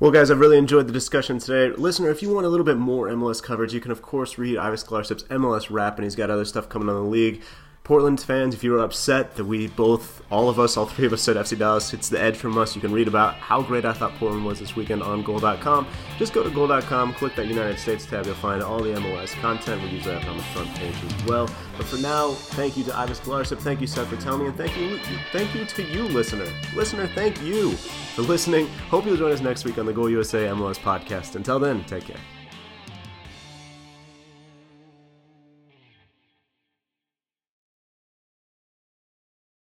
Well, 0.00 0.10
guys, 0.10 0.30
I've 0.30 0.40
really 0.40 0.58
enjoyed 0.58 0.88
the 0.88 0.92
discussion 0.92 1.38
today. 1.38 1.76
Listener, 1.76 2.10
if 2.10 2.20
you 2.22 2.32
want 2.32 2.46
a 2.46 2.48
little 2.48 2.64
bit 2.64 2.78
more 2.78 3.08
MLS 3.08 3.42
coverage, 3.42 3.72
you 3.72 3.80
can, 3.80 3.92
of 3.92 4.02
course, 4.02 4.38
read 4.38 4.56
Ives 4.56 4.82
Galarcep's 4.82 5.22
MLS 5.24 5.70
Wrap, 5.70 5.96
and 5.96 6.04
he's 6.04 6.16
got 6.16 6.30
other 6.30 6.44
stuff 6.44 6.68
coming 6.68 6.88
on 6.88 6.96
the 6.96 7.08
league. 7.08 7.42
Portland 7.84 8.18
fans, 8.18 8.54
if 8.54 8.64
you 8.64 8.72
were 8.72 8.82
upset 8.82 9.36
that 9.36 9.44
we 9.44 9.66
both, 9.66 10.22
all 10.30 10.48
of 10.48 10.58
us, 10.58 10.78
all 10.78 10.86
three 10.86 11.04
of 11.04 11.12
us 11.12 11.20
said 11.20 11.36
FC 11.36 11.58
Dallas, 11.58 11.92
it's 11.92 12.08
the 12.08 12.18
edge 12.18 12.34
from 12.34 12.56
us. 12.56 12.74
You 12.74 12.80
can 12.80 12.92
read 12.92 13.08
about 13.08 13.34
how 13.34 13.60
great 13.60 13.84
I 13.84 13.92
thought 13.92 14.14
Portland 14.14 14.46
was 14.46 14.58
this 14.58 14.74
weekend 14.74 15.02
on 15.02 15.22
goal.com. 15.22 15.86
Just 16.16 16.32
go 16.32 16.42
to 16.42 16.48
goal.com, 16.48 17.12
click 17.12 17.36
that 17.36 17.46
United 17.46 17.78
States 17.78 18.06
tab, 18.06 18.24
you'll 18.24 18.36
find 18.36 18.62
all 18.62 18.82
the 18.82 18.94
MLS 18.94 19.38
content. 19.42 19.82
We 19.82 19.90
usually 19.90 20.14
have 20.14 20.26
on 20.26 20.38
the 20.38 20.42
front 20.44 20.74
page 20.76 20.96
as 21.04 21.24
well. 21.26 21.46
But 21.76 21.84
for 21.84 21.98
now, 21.98 22.30
thank 22.30 22.78
you 22.78 22.84
to 22.84 22.98
Ives 22.98 23.20
Galarcep, 23.20 23.58
thank 23.58 23.82
you, 23.82 23.86
Seth, 23.86 24.08
Vertelney, 24.08 24.46
and 24.46 24.56
thank 24.56 24.74
you, 24.78 24.98
thank 25.30 25.54
you 25.54 25.66
to 25.66 25.82
you, 25.82 26.04
listener. 26.04 26.46
Listener, 26.74 27.06
thank 27.08 27.42
you 27.42 27.72
for 27.72 28.22
listening. 28.22 28.66
Hope 28.88 29.04
you'll 29.04 29.18
join 29.18 29.30
us 29.30 29.42
next 29.42 29.66
week 29.66 29.76
on 29.76 29.84
the 29.84 29.92
Goal 29.92 30.08
USA 30.08 30.46
MLS 30.46 30.78
podcast. 30.78 31.36
Until 31.36 31.58
then, 31.58 31.84
take 31.84 32.06
care. 32.06 32.33